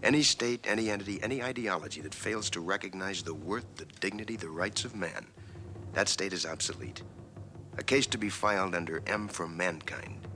Any 0.00 0.22
state, 0.22 0.64
any 0.68 0.90
entity, 0.90 1.20
any 1.24 1.42
ideology 1.42 2.00
that 2.02 2.14
fails 2.14 2.48
to 2.50 2.60
recognize 2.60 3.22
the 3.22 3.34
worth, 3.34 3.66
the 3.76 3.84
dignity, 3.98 4.36
the 4.36 4.48
rights 4.48 4.84
of 4.84 4.94
man, 4.94 5.26
that 5.92 6.08
state 6.08 6.32
is 6.32 6.46
obsolete. 6.46 7.02
A 7.78 7.82
case 7.82 8.06
to 8.08 8.18
be 8.18 8.28
filed 8.28 8.76
under 8.76 9.02
M 9.08 9.26
for 9.26 9.48
Mankind. 9.48 10.28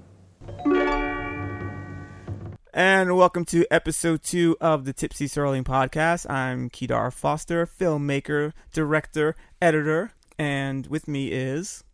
And 2.74 3.16
welcome 3.16 3.44
to 3.46 3.64
episode 3.70 4.24
two 4.24 4.56
of 4.60 4.84
the 4.84 4.92
Tipsy 4.92 5.26
Serling 5.26 5.62
podcast. 5.62 6.28
I'm 6.28 6.68
Kedar 6.68 7.12
Foster, 7.12 7.64
filmmaker, 7.64 8.52
director, 8.72 9.36
editor, 9.60 10.12
and 10.40 10.88
with 10.88 11.06
me 11.06 11.28
is 11.28 11.84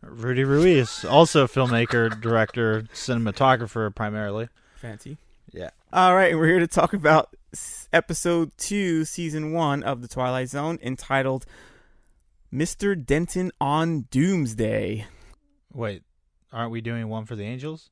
Rudy 0.00 0.44
Ruiz, 0.44 1.04
also 1.04 1.46
filmmaker, 1.46 2.18
director, 2.18 2.84
cinematographer 2.94 3.94
primarily. 3.94 4.48
Fancy. 4.76 5.18
Yeah. 5.52 5.68
All 5.94 6.14
right, 6.14 6.34
we're 6.34 6.46
here 6.46 6.58
to 6.58 6.66
talk 6.66 6.94
about 6.94 7.36
episode 7.92 8.52
two, 8.56 9.04
season 9.04 9.52
one 9.52 9.82
of 9.82 10.00
The 10.00 10.08
Twilight 10.08 10.48
Zone, 10.48 10.78
entitled 10.80 11.44
Mr. 12.50 12.96
Denton 12.96 13.52
on 13.60 14.06
Doomsday. 14.10 15.04
Wait, 15.70 16.02
aren't 16.50 16.70
we 16.70 16.80
doing 16.80 17.10
one 17.10 17.26
for 17.26 17.36
the 17.36 17.44
Angels? 17.44 17.90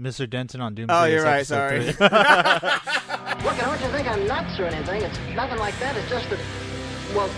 Mr. 0.00 0.28
Denton 0.28 0.62
on 0.62 0.74
Doomsday. 0.74 0.94
Oh, 0.94 1.04
you're 1.04 1.22
right, 1.22 1.46
sorry. 1.46 1.92
three. 1.92 1.92
Look, 2.00 2.12
I 2.12 3.60
don't 3.60 3.80
you 3.82 3.88
think 3.88 4.08
I'm 4.08 4.26
nuts 4.26 4.58
or 4.58 4.64
anything. 4.64 5.02
It's 5.02 5.18
nothing 5.36 5.58
like 5.58 5.78
that. 5.80 5.98
It's 5.98 6.08
just 6.08 6.30
that, 6.30 6.38
well, 7.14 7.28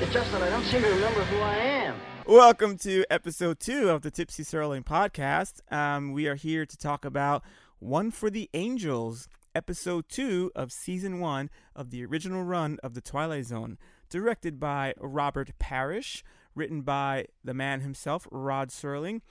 it's 0.00 0.12
just 0.12 0.30
that 0.30 0.40
I 0.40 0.50
don't 0.50 0.64
seem 0.66 0.82
to 0.82 0.88
remember 0.88 1.24
who 1.24 1.38
I 1.40 1.56
am. 1.56 1.96
Welcome 2.28 2.78
to 2.78 3.04
episode 3.10 3.58
two 3.58 3.90
of 3.90 4.02
the 4.02 4.10
Tipsy 4.12 4.44
Serling 4.44 4.84
podcast. 4.84 5.60
Um, 5.72 6.12
we 6.12 6.28
are 6.28 6.36
here 6.36 6.64
to 6.64 6.76
talk 6.76 7.04
about 7.04 7.42
One 7.80 8.10
for 8.10 8.28
the 8.28 8.50
Angels, 8.52 9.26
episode 9.54 10.10
two 10.10 10.52
of 10.54 10.70
season 10.70 11.18
one 11.18 11.48
of 11.74 11.90
the 11.90 12.04
original 12.04 12.42
run 12.42 12.78
of 12.82 12.92
The 12.92 13.00
Twilight 13.00 13.46
Zone, 13.46 13.78
directed 14.10 14.60
by 14.60 14.92
Robert 14.98 15.52
Parrish, 15.58 16.22
written 16.54 16.82
by 16.82 17.24
the 17.42 17.54
man 17.54 17.80
himself, 17.80 18.28
Rod 18.30 18.68
Serling, 18.68 19.22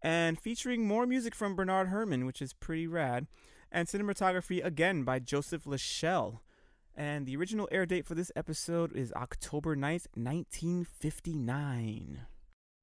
and 0.00 0.40
featuring 0.40 0.88
more 0.88 1.06
music 1.06 1.34
from 1.34 1.54
Bernard 1.54 1.88
Herrmann, 1.88 2.24
which 2.24 2.40
is 2.40 2.54
pretty 2.54 2.86
rad, 2.86 3.26
and 3.70 3.86
cinematography 3.86 4.64
again 4.64 5.02
by 5.02 5.18
Joseph 5.18 5.64
LaShelle. 5.64 6.40
And 6.96 7.26
the 7.26 7.36
original 7.36 7.68
air 7.70 7.84
date 7.84 8.06
for 8.06 8.14
this 8.14 8.32
episode 8.34 8.96
is 8.96 9.12
October 9.12 9.76
9th, 9.76 10.06
1959. 10.14 12.20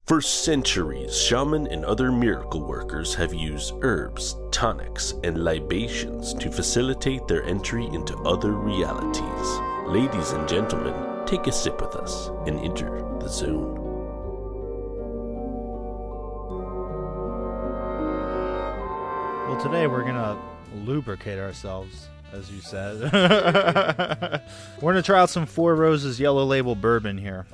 For 0.08 0.22
centuries, 0.22 1.20
shaman 1.20 1.66
and 1.66 1.84
other 1.84 2.10
miracle 2.10 2.62
workers 2.62 3.14
have 3.16 3.34
used 3.34 3.74
herbs, 3.82 4.36
tonics, 4.50 5.12
and 5.22 5.44
libations 5.44 6.32
to 6.32 6.50
facilitate 6.50 7.28
their 7.28 7.44
entry 7.44 7.84
into 7.88 8.16
other 8.20 8.52
realities. 8.52 9.60
Ladies 9.86 10.30
and 10.30 10.48
gentlemen, 10.48 10.94
take 11.26 11.46
a 11.46 11.52
sip 11.52 11.82
with 11.82 11.94
us 11.94 12.28
and 12.46 12.58
enter 12.60 13.02
the 13.20 13.28
zone. 13.28 13.74
well, 19.46 19.60
today 19.60 19.86
we're 19.86 20.04
gonna 20.04 20.38
lubricate 20.86 21.38
ourselves, 21.38 22.08
as 22.32 22.50
you 22.50 22.62
said. 22.62 23.12
we're 24.80 24.92
gonna 24.92 25.02
try 25.02 25.20
out 25.20 25.28
some 25.28 25.44
Four 25.44 25.74
Roses 25.74 26.18
Yellow 26.18 26.46
Label 26.46 26.74
bourbon 26.74 27.18
here. 27.18 27.44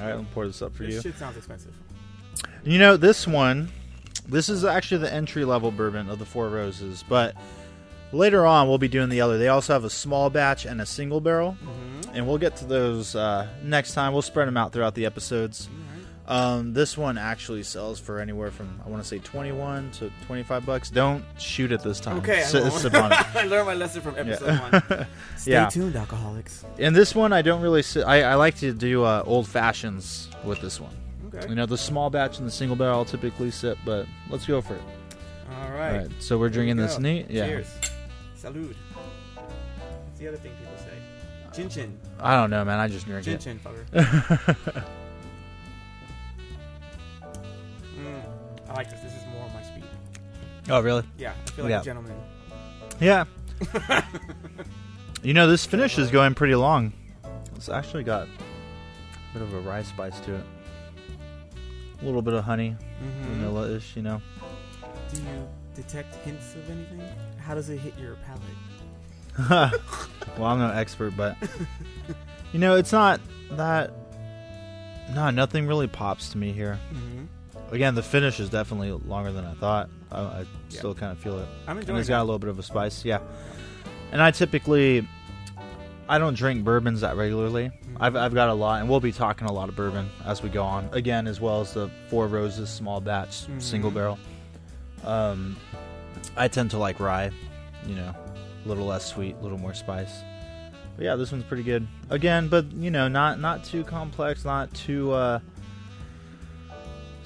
All 0.00 0.06
right, 0.06 0.14
let 0.14 0.22
me 0.22 0.28
pour 0.32 0.46
this 0.46 0.62
up 0.62 0.74
for 0.74 0.84
you. 0.84 0.92
This 0.92 1.02
shit 1.02 1.18
sounds 1.18 1.36
expensive. 1.36 1.74
You 2.64 2.78
know, 2.78 2.96
this 2.96 3.26
one, 3.26 3.70
this 4.28 4.48
is 4.48 4.64
actually 4.64 5.02
the 5.02 5.12
entry 5.12 5.44
level 5.44 5.70
bourbon 5.70 6.08
of 6.08 6.18
the 6.18 6.24
Four 6.26 6.48
Roses, 6.48 7.04
but 7.08 7.34
later 8.12 8.46
on 8.46 8.68
we'll 8.68 8.78
be 8.78 8.88
doing 8.88 9.08
the 9.08 9.20
other. 9.20 9.38
They 9.38 9.48
also 9.48 9.72
have 9.72 9.84
a 9.84 9.90
small 9.90 10.30
batch 10.30 10.64
and 10.64 10.80
a 10.80 10.86
single 10.86 11.20
barrel, 11.20 11.56
and 12.12 12.26
we'll 12.26 12.38
get 12.38 12.56
to 12.56 12.64
those 12.64 13.14
uh, 13.14 13.46
next 13.62 13.94
time. 13.94 14.12
We'll 14.12 14.22
spread 14.22 14.48
them 14.48 14.56
out 14.56 14.72
throughout 14.72 14.94
the 14.94 15.06
episodes. 15.06 15.68
Um, 16.30 16.72
this 16.72 16.96
one 16.96 17.18
actually 17.18 17.64
sells 17.64 17.98
for 17.98 18.20
anywhere 18.20 18.50
from 18.52 18.80
I 18.86 18.88
want 18.88 19.02
to 19.02 19.08
say 19.08 19.18
twenty 19.18 19.50
one 19.50 19.90
to 19.92 20.10
twenty 20.26 20.44
five 20.44 20.64
bucks. 20.64 20.88
Don't 20.88 21.24
shoot 21.38 21.72
it 21.72 21.82
this 21.82 21.98
time. 21.98 22.18
Okay, 22.18 22.40
I 22.40 22.44
Sit- 22.44 22.94
on 22.94 23.10
it. 23.12 23.36
I 23.36 23.44
learned 23.46 23.66
my 23.66 23.74
lesson 23.74 24.00
from 24.00 24.16
episode 24.16 24.46
Yeah. 24.46 24.70
one. 24.70 25.06
Stay 25.36 25.50
Yeah. 25.52 25.68
tuned, 25.68 25.96
alcoholics. 25.96 26.64
And 26.78 26.94
this 26.94 27.14
one 27.14 27.32
I 27.32 27.42
don't 27.42 27.60
really. 27.60 27.82
si- 27.82 28.02
I, 28.04 28.32
I 28.32 28.34
like 28.36 28.54
to 28.58 28.72
do 28.72 29.02
uh, 29.04 29.24
old 29.26 29.48
fashions 29.48 30.28
with 30.44 30.60
this 30.60 30.80
one. 30.80 30.94
Okay. 31.34 31.48
You 31.48 31.54
know, 31.56 31.66
the 31.66 31.76
small 31.78 32.10
batch 32.10 32.38
and 32.38 32.46
the 32.46 32.50
single 32.52 32.76
barrel 32.76 32.98
I'll 32.98 33.04
typically 33.04 33.50
sip, 33.50 33.76
but 33.84 34.06
let's 34.30 34.46
go 34.46 34.60
for 34.60 34.74
it. 34.76 34.82
All 35.62 35.70
right. 35.72 35.92
All 35.92 35.98
right, 35.98 36.10
so 36.20 36.38
we're 36.38 36.46
Here 36.48 36.60
we 36.60 36.66
drinking 36.66 36.76
this 36.76 36.98
neat. 37.00 37.28
Yeah, 37.28 37.46
Cheers. 37.46 37.66
Salud. 38.40 38.74
What's 39.34 40.18
the 40.18 40.28
other 40.28 40.36
thing 40.36 40.52
people 40.60 40.76
say? 40.78 41.56
Chin 41.56 41.68
chin. 41.68 41.98
I 42.20 42.36
don't 42.36 42.50
know, 42.50 42.64
man. 42.64 42.78
I 42.78 42.86
just 42.86 43.04
drink 43.06 43.24
Chin 43.24 43.34
it. 43.34 43.40
chin, 43.40 43.58
fucker. 43.58 44.84
like 48.80 48.90
this. 48.90 49.00
This 49.00 49.12
is 49.14 49.26
more 49.32 49.46
my 49.54 49.62
speed. 49.62 49.84
oh, 50.70 50.80
really? 50.80 51.02
Yeah, 51.18 51.32
I 51.46 51.50
feel 51.50 51.64
like 51.66 51.70
Yeah. 51.70 51.80
a 51.80 51.84
gentleman. 51.84 52.14
Yeah. 53.00 53.24
you 55.22 55.34
know, 55.34 55.46
this 55.46 55.66
finish 55.66 55.98
is 55.98 56.10
going 56.10 56.34
pretty 56.34 56.54
long. 56.54 56.92
It's 57.56 57.68
actually 57.68 58.04
got 58.04 58.26
a 58.26 59.32
bit 59.34 59.42
of 59.42 59.52
a 59.52 59.60
rye 59.60 59.82
spice 59.82 60.18
to 60.20 60.34
it. 60.36 60.44
A 62.00 62.04
little 62.04 62.22
bit 62.22 62.32
of 62.34 62.44
honey, 62.44 62.76
Mm-hmm. 63.02 63.34
vanilla-ish. 63.34 63.96
You 63.96 64.02
know. 64.02 64.22
Do 65.12 65.20
you 65.20 65.48
detect 65.74 66.14
hints 66.16 66.54
of 66.54 66.70
anything? 66.70 67.02
How 67.38 67.54
does 67.54 67.68
it 67.68 67.78
hit 67.78 67.98
your 67.98 68.16
palate? 68.26 68.40
well, 70.38 70.44
I'm 70.46 70.58
no 70.58 70.70
expert, 70.70 71.14
but 71.16 71.36
you 72.52 72.58
know, 72.58 72.76
it's 72.76 72.92
not 72.92 73.20
that. 73.52 73.92
No, 75.14 75.28
nothing 75.30 75.66
really 75.66 75.88
pops 75.88 76.30
to 76.30 76.38
me 76.38 76.52
here. 76.52 76.78
Mm-hmm. 76.94 77.24
Again, 77.70 77.94
the 77.94 78.02
finish 78.02 78.40
is 78.40 78.48
definitely 78.50 78.90
longer 78.92 79.30
than 79.32 79.44
I 79.44 79.54
thought. 79.54 79.90
I, 80.10 80.20
I 80.20 80.38
Yeah. 80.40 80.78
still 80.78 80.94
kind 80.94 81.12
of 81.12 81.18
feel 81.18 81.38
it. 81.38 81.46
I'm 81.66 81.72
and 81.76 81.80
enjoying 81.80 82.00
it's 82.00 82.08
got 82.08 82.20
a 82.20 82.24
little 82.24 82.38
bit 82.40 82.50
of 82.50 82.58
a 82.58 82.62
spice. 82.62 83.04
Yeah, 83.04 83.20
and 84.12 84.20
I 84.20 84.30
typically 84.32 85.06
I 86.08 86.18
don't 86.18 86.34
drink 86.34 86.64
bourbons 86.64 87.02
that 87.02 87.16
regularly. 87.16 87.68
Mm-hmm. 87.68 87.96
I've 88.02 88.16
I've 88.16 88.34
got 88.34 88.48
a 88.48 88.54
lot, 88.54 88.80
and 88.80 88.88
we'll 88.90 88.98
be 89.00 89.12
talking 89.12 89.46
a 89.46 89.52
lot 89.52 89.68
of 89.68 89.76
bourbon 89.76 90.10
as 90.24 90.42
we 90.42 90.48
go 90.48 90.64
on. 90.64 90.88
Again, 90.92 91.28
as 91.28 91.40
well 91.40 91.60
as 91.60 91.72
the 91.74 91.88
Four 92.08 92.26
Roses 92.26 92.68
small 92.70 93.00
batch 93.00 93.46
Mhm. 93.46 93.62
single 93.62 93.90
barrel. 93.92 94.18
Um, 95.04 95.56
I 96.36 96.48
tend 96.48 96.72
to 96.72 96.78
like 96.78 96.98
rye, 96.98 97.30
you 97.86 97.94
know, 97.94 98.14
a 98.64 98.68
little 98.68 98.86
less 98.86 99.06
sweet, 99.06 99.36
a 99.38 99.42
little 99.42 99.58
more 99.58 99.74
spice. 99.74 100.22
But 100.96 101.04
yeah, 101.04 101.14
this 101.16 101.30
one's 101.32 101.44
pretty 101.44 101.62
good. 101.62 101.86
Again, 102.10 102.48
but 102.48 102.70
you 102.72 102.90
know, 102.90 103.06
not 103.06 103.38
not 103.40 103.62
too 103.64 103.84
complex, 103.84 104.44
not 104.44 104.74
too 104.74 105.12
uh 105.12 105.38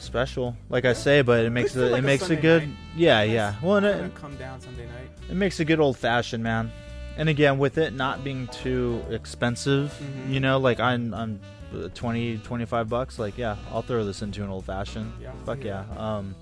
special, 0.05 0.57
like 0.69 0.85
I 0.85 0.93
say. 0.93 1.23
But 1.23 1.45
it 1.45 1.51
makes 1.51 1.75
it 1.75 1.81
like 1.91 1.99
it 2.01 2.05
a 2.05 2.07
makes 2.07 2.23
a 2.23 2.27
Sunday 2.27 2.43
good 2.43 2.63
night. 2.69 2.77
yeah 2.97 3.19
Nice. 3.25 3.31
yeah. 3.33 3.55
Well, 3.63 3.77
and 3.77 3.87
it, 3.87 4.15
come 4.15 4.37
down 4.37 4.61
Sunday 4.61 4.87
night. 4.87 5.11
it 5.31 5.35
makes 5.35 5.59
a 5.61 5.65
good 5.65 5.81
old 5.81 5.97
fashioned, 5.99 6.43
man. 6.45 6.71
And 7.17 7.29
again, 7.29 7.59
with 7.59 7.79
it 7.79 7.93
not 7.93 8.25
being 8.25 8.49
too 8.49 9.03
expensive, 9.11 9.93
Mhm. 10.03 10.33
you 10.33 10.41
know, 10.41 10.59
like 10.59 10.81
I'm, 10.81 11.15
I'm 11.15 11.41
uh, 11.73 11.89
20, 11.95 12.39
25 12.39 12.89
bucks. 12.89 13.19
Like, 13.19 13.39
yeah, 13.39 13.57
I'll 13.73 13.83
throw 13.83 14.05
this 14.05 14.21
into 14.23 14.43
an 14.43 14.51
old 14.51 14.65
fashioned. 14.65 15.13
Yeah, 15.23 15.31
Fuck 15.47 15.63
yeah. 15.65 15.85
yeah. 15.93 16.17
Um, 16.17 16.35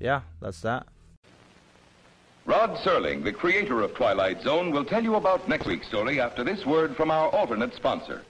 yeah, 0.00 0.20
that's 0.40 0.60
that. 0.62 0.86
Rod 2.46 2.76
Serling, 2.78 3.22
the 3.24 3.32
creator 3.32 3.82
of 3.82 3.94
Twilight 3.94 4.40
Zone, 4.42 4.70
will 4.70 4.84
tell 4.84 5.04
you 5.04 5.16
about 5.16 5.46
next 5.48 5.66
week's 5.66 5.86
story 5.86 6.18
after 6.20 6.42
this 6.42 6.64
word 6.64 6.96
from 6.96 7.10
our 7.10 7.28
alternate 7.28 7.74
sponsor. 7.74 8.22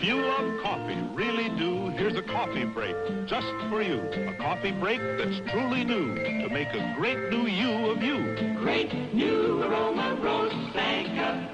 If 0.00 0.06
you 0.06 0.16
love 0.16 0.62
coffee, 0.62 0.96
really 1.12 1.50
do, 1.58 1.90
here's 1.90 2.16
a 2.16 2.22
coffee 2.22 2.64
break 2.64 2.96
just 3.26 3.46
for 3.68 3.82
you. 3.82 4.00
A 4.30 4.34
coffee 4.40 4.70
break 4.70 4.98
that's 5.18 5.46
truly 5.50 5.84
new 5.84 6.14
to 6.14 6.48
make 6.48 6.68
a 6.68 6.94
great 6.96 7.30
new 7.30 7.46
you 7.46 7.90
of 7.90 8.02
you. 8.02 8.56
Great 8.56 8.94
new 9.12 9.62
aroma 9.62 10.16
roast 10.22 10.56
banker. 10.72 11.46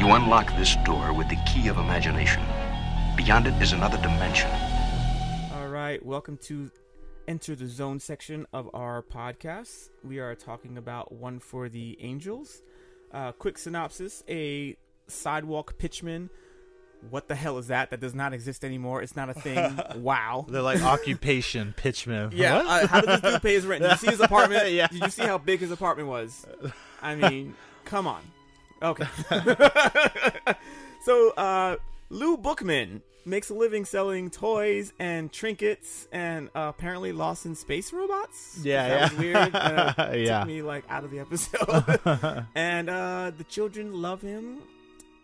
You 0.00 0.08
unlock 0.08 0.48
this 0.56 0.74
door 0.84 1.12
with 1.12 1.28
the 1.28 1.38
key 1.46 1.68
of 1.68 1.78
imagination. 1.78 2.42
Beyond 3.16 3.46
it 3.46 3.62
is 3.62 3.72
another 3.72 3.98
dimension. 3.98 4.50
All 5.54 5.68
right, 5.68 6.04
welcome 6.04 6.38
to 6.38 6.72
Enter 7.28 7.54
the 7.54 7.68
Zone 7.68 8.00
section 8.00 8.48
of 8.52 8.68
our 8.74 9.00
podcast. 9.00 9.90
We 10.02 10.18
are 10.18 10.34
talking 10.34 10.76
about 10.76 11.12
One 11.12 11.38
for 11.38 11.68
the 11.68 11.96
Angels. 12.00 12.62
Uh, 13.12 13.30
quick 13.30 13.58
synopsis 13.58 14.24
A 14.28 14.76
sidewalk 15.06 15.78
pitchman. 15.78 16.28
What 17.10 17.28
the 17.28 17.34
hell 17.34 17.58
is 17.58 17.66
that? 17.68 17.90
That 17.90 18.00
does 18.00 18.14
not 18.14 18.32
exist 18.32 18.64
anymore. 18.64 19.02
It's 19.02 19.16
not 19.16 19.28
a 19.28 19.34
thing. 19.34 19.78
wow. 19.96 20.46
They're 20.48 20.62
like 20.62 20.82
occupation 20.82 21.74
pitchman. 21.76 22.32
Yeah, 22.34 22.56
What? 22.62 22.66
uh, 22.66 22.86
how 22.86 23.00
did 23.00 23.10
this 23.10 23.20
dude 23.32 23.42
pay 23.42 23.54
his 23.54 23.66
rent? 23.66 23.82
Did 23.82 23.90
you 23.90 23.96
see 23.98 24.06
his 24.10 24.20
apartment? 24.28 24.70
Yeah. 24.70 24.86
Did 24.86 25.02
you 25.02 25.10
see 25.10 25.22
how 25.24 25.38
big 25.38 25.60
his 25.60 25.70
apartment 25.72 26.08
was? 26.08 26.46
I 27.02 27.14
mean, 27.16 27.54
come 27.84 28.06
on. 28.06 28.22
Okay. 28.80 29.06
so, 31.04 31.30
uh, 31.30 31.76
Lou 32.10 32.36
Bookman 32.36 33.02
makes 33.24 33.50
a 33.50 33.54
living 33.54 33.84
selling 33.84 34.30
toys 34.30 34.92
and 34.98 35.32
trinkets 35.32 36.08
and 36.12 36.48
uh, 36.54 36.72
apparently 36.76 37.12
lost 37.12 37.46
in 37.46 37.54
space 37.54 37.92
robots. 37.92 38.58
Yeah, 38.62 38.88
that 38.88 38.94
yeah. 38.94 39.02
was 39.02 39.18
weird. 39.18 39.54
Uh, 39.54 40.10
Yeah. 40.14 40.38
took 40.40 40.48
me 40.48 40.62
like 40.62 40.84
out 40.88 41.04
of 41.04 41.10
the 41.10 41.20
episode. 41.20 42.46
and 42.54 42.90
uh, 42.90 43.30
the 43.36 43.44
children 43.44 44.00
love 44.02 44.20
him. 44.22 44.58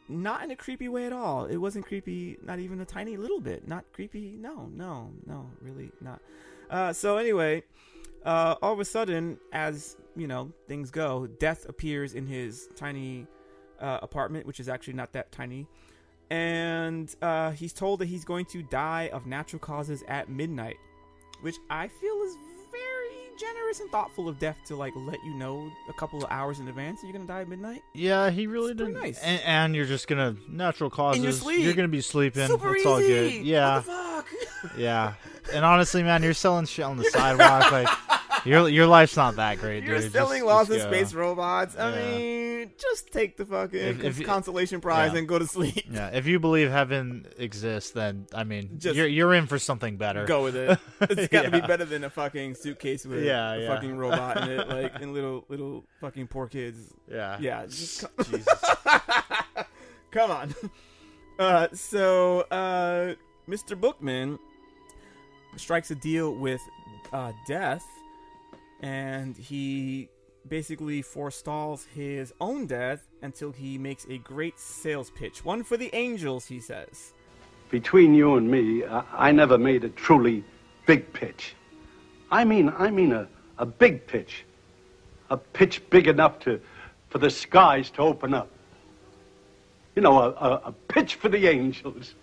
Not 0.09 0.43
in 0.43 0.51
a 0.51 0.57
creepy 0.57 0.89
way 0.89 1.07
at 1.07 1.13
all. 1.13 1.45
It 1.45 1.57
wasn't 1.57 1.87
creepy, 1.87 2.39
not 2.43 2.59
even 2.59 2.81
a 2.81 2.85
tiny 2.85 3.17
little 3.17 3.41
bit. 3.41 3.69
Not 3.69 3.85
creepy. 3.93 4.37
No, 4.39 4.71
no, 4.75 5.11
no, 5.27 5.51
really 5.61 5.91
not. 6.01 6.23
Uh, 6.71 6.93
so 6.93 7.17
anyway, 7.19 7.63
uh, 8.25 8.55
all 8.63 8.73
of 8.73 8.81
a 8.81 8.85
sudden, 8.85 9.39
as 9.53 9.97
you 10.17 10.27
know, 10.27 10.53
things 10.67 10.91
go, 10.91 11.27
Death 11.27 11.69
appears 11.69 12.15
in 12.15 12.27
his 12.27 12.69
tiny 12.75 13.27
uh, 13.81 13.99
apartment, 14.03 14.47
which 14.47 14.61
is 14.61 14.69
actually 14.69 14.95
not 14.95 15.13
that 15.13 15.31
tiny, 15.31 15.67
and 16.31 17.15
uh, 17.23 17.53
he's 17.53 17.73
told 17.73 18.01
that 18.01 18.07
he's 18.07 18.25
going 18.25 18.45
to 18.47 18.63
die 18.63 19.09
of 19.13 19.27
natural 19.27 19.61
causes 19.61 20.03
at 20.09 20.29
midnight, 20.29 20.77
which 21.41 21.57
I 21.71 21.89
feel 21.89 22.23
is 22.23 22.37
generous 23.39 23.81
and 23.81 23.91
thoughtful 23.91 24.29
of 24.29 24.39
Death 24.39 24.57
to 24.67 24.77
like 24.77 24.93
let 24.97 25.23
you 25.25 25.35
know 25.35 25.71
a 25.89 25.93
couple 25.93 26.23
of 26.23 26.31
hours 26.31 26.59
in 26.61 26.69
advance 26.69 27.01
that 27.01 27.07
you're 27.07 27.15
gonna 27.15 27.27
die 27.27 27.43
at 27.43 27.49
midnight. 27.49 27.83
Yeah, 27.95 28.31
he 28.31 28.47
really 28.47 28.75
didn't. 28.75 28.95
nice. 28.95 29.19
And, 29.21 29.41
and 29.45 29.75
you're 29.77 29.85
just 29.87 30.09
gonna 30.09 30.37
natural 30.49 30.91
causes. 30.91 31.19
In 31.19 31.25
your 31.25 31.33
sleep. 31.33 31.61
You're 31.61 31.75
gonna 31.75 31.89
be 31.89 32.01
sleeping. 32.01 32.47
Super 32.47 32.73
it's 32.75 32.81
easy. 32.81 32.89
all 32.89 32.99
good. 32.99 33.33
Yeah, 33.45 33.75
What 33.77 33.87
the 33.87 33.93
fuck? 33.93 34.27
yeah. 34.79 35.15
And 35.53 35.65
honestly, 35.65 36.03
man, 36.03 36.23
you're 36.23 36.35
selling 36.35 36.67
shit 36.67 36.85
on 36.85 36.97
the 36.97 37.05
sidewalk. 37.05 37.71
like 37.73 37.89
your 38.45 38.69
your 38.69 38.87
life's 38.87 39.17
not 39.17 39.37
that 39.37 39.59
great, 39.59 39.81
dude. 39.81 39.89
You're 39.89 40.01
dude. 40.01 40.13
selling 40.13 40.41
Just- 40.41 40.47
Lost 40.47 40.71
in. 40.71 40.81
Space 40.81 41.15
robots. 41.15 41.77
I 41.77 41.91
Yeah. 41.91 41.97
mean, 42.19 42.48
just 42.77 43.13
take 43.13 43.37
the 43.37 43.47
fucking 43.47 43.79
If- 43.81 44.05
if 44.19 44.27
consolation 44.27 44.81
prize 44.81 45.13
yeah. 45.13 45.19
and 45.21 45.29
go 45.29 45.39
to 45.39 45.47
sleep. 45.47 45.85
Yeah, 45.91 46.09
if 46.09 46.27
you 46.27 46.39
believe 46.39 46.71
heaven 46.71 47.27
exists, 47.39 47.91
then 47.93 48.27
I 48.35 48.45
mean, 48.45 48.79
Just 48.79 48.97
you're 48.97 49.07
you're 49.07 49.35
in 49.35 49.47
for 49.47 49.59
something 49.59 49.97
better. 49.97 50.25
Go 50.27 50.43
with 50.45 50.57
it. 50.57 50.79
It's 51.01 51.29
got 51.29 51.43
to 51.43 51.51
be 51.51 51.61
better 51.61 51.85
than 51.85 52.05
a 52.05 52.11
fucking 52.11 52.55
suitcase 52.57 53.05
with 53.07 53.25
Yeah, 53.25 53.53
a 53.55 53.61
yeah. 53.61 53.75
fucking 53.75 53.97
robot 53.97 54.43
in 54.43 54.51
it, 54.51 54.69
like 54.69 54.93
and 55.01 55.13
little 55.15 55.45
little 55.49 55.85
fucking 56.01 56.27
poor 56.29 56.47
kids. 56.49 56.79
Yeah, 57.11 57.39
Yeah, 57.41 57.67
just 57.67 58.01
co- 58.17 58.23
Jesus. 58.25 58.65
come 60.11 60.31
on. 60.31 60.55
Uh, 61.39 61.69
so 61.73 62.41
uh, 62.51 63.15
Mr. 63.49 63.81
Bookman 63.81 64.39
strikes 65.57 65.91
a 65.91 65.95
deal 65.95 66.35
with 66.35 66.61
uh, 67.13 67.33
Death, 67.47 67.87
and 68.81 69.37
he 69.37 70.09
basically 70.49 71.03
forestalls 71.03 71.85
his 71.95 72.33
own 72.41 72.67
death 72.67 73.07
until 73.23 73.53
he 73.53 73.79
makes 73.79 74.07
a 74.09 74.19
great 74.19 74.59
sales 74.59 75.11
pitch. 75.11 75.45
One 75.45 75.63
for 75.63 75.77
the 75.77 75.91
angels, 75.95 76.47
he 76.47 76.61
says. 76.61 77.13
Between 77.71 78.15
you 78.15 78.37
and 78.37 78.51
me, 78.51 78.85
I, 78.85 79.29
I 79.29 79.33
never 79.33 79.59
made 79.59 79.85
a 79.85 79.91
truly 79.91 80.45
big 80.87 81.13
pitch. 81.13 81.55
I 82.31 82.45
mean, 82.45 82.73
I 82.77 82.91
mean 82.91 83.13
a, 83.13 83.29
a 83.59 83.67
big 83.67 84.07
pitch. 84.07 84.45
A 85.31 85.37
pitch 85.37 85.83
big 85.91 86.09
enough 86.09 86.39
to, 86.41 86.61
for 87.11 87.19
the 87.19 87.31
skies 87.31 87.91
to 87.91 88.03
open 88.03 88.33
up. 88.33 88.49
You 89.95 90.03
know, 90.03 90.19
a, 90.19 90.31
a, 90.31 90.63
a 90.67 90.73
pitch 90.89 91.17
for 91.17 91.29
the 91.29 91.47
angels. 91.47 92.15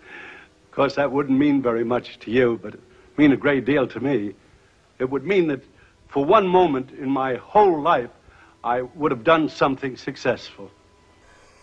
Of 0.64 0.70
course, 0.72 0.94
that 0.96 1.10
wouldn't 1.10 1.38
mean 1.38 1.62
very 1.62 1.84
much 1.84 2.18
to 2.20 2.30
you, 2.30 2.58
but 2.62 2.74
it 2.74 2.80
mean 3.16 3.32
a 3.32 3.36
great 3.36 3.64
deal 3.64 3.86
to 3.86 4.00
me. 4.00 4.34
It 4.98 5.08
would 5.08 5.24
mean 5.24 5.46
that 5.48 5.62
for 6.08 6.24
one 6.24 6.46
moment 6.46 6.90
in 6.92 7.10
my 7.10 7.36
whole 7.36 7.80
life, 7.80 8.10
I 8.66 8.82
would 8.82 9.12
have 9.12 9.22
done 9.22 9.48
something 9.48 9.96
successful. 9.96 10.72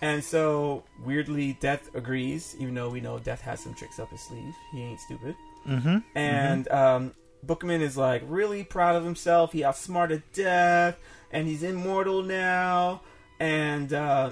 And 0.01 0.23
so, 0.23 0.83
weirdly, 1.05 1.57
Death 1.59 1.93
agrees, 1.93 2.55
even 2.59 2.73
though 2.73 2.89
we 2.89 3.01
know 3.01 3.19
Death 3.19 3.41
has 3.41 3.59
some 3.59 3.73
tricks 3.73 3.99
up 3.99 4.09
his 4.09 4.21
sleeve. 4.21 4.53
He 4.71 4.81
ain't 4.81 5.01
stupid. 5.01 5.35
mm-hmm. 5.67 5.97
And 6.15 6.67
um, 6.69 7.13
Bookman 7.43 7.81
is 7.81 7.97
like 7.97 8.23
really 8.25 8.63
proud 8.63 8.95
of 8.95 9.03
himself. 9.03 9.51
He 9.51 9.65
outsmarted 9.65 10.23
Death, 10.31 10.97
and 11.31 11.45
he's 11.45 11.61
immortal 11.61 12.23
now. 12.23 13.01
And 13.37 13.91
uh, 13.91 14.31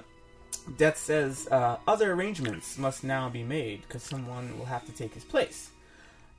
Death 0.78 0.98
says 0.98 1.50
uh, 1.52 1.76
other 1.86 2.14
arrangements 2.14 2.78
must 2.78 3.04
now 3.04 3.28
be 3.28 3.44
made 3.44 3.82
because 3.82 4.02
someone 4.02 4.58
will 4.58 4.66
have 4.66 4.86
to 4.86 4.94
take 4.94 5.14
his 5.14 5.26
place. 5.26 5.71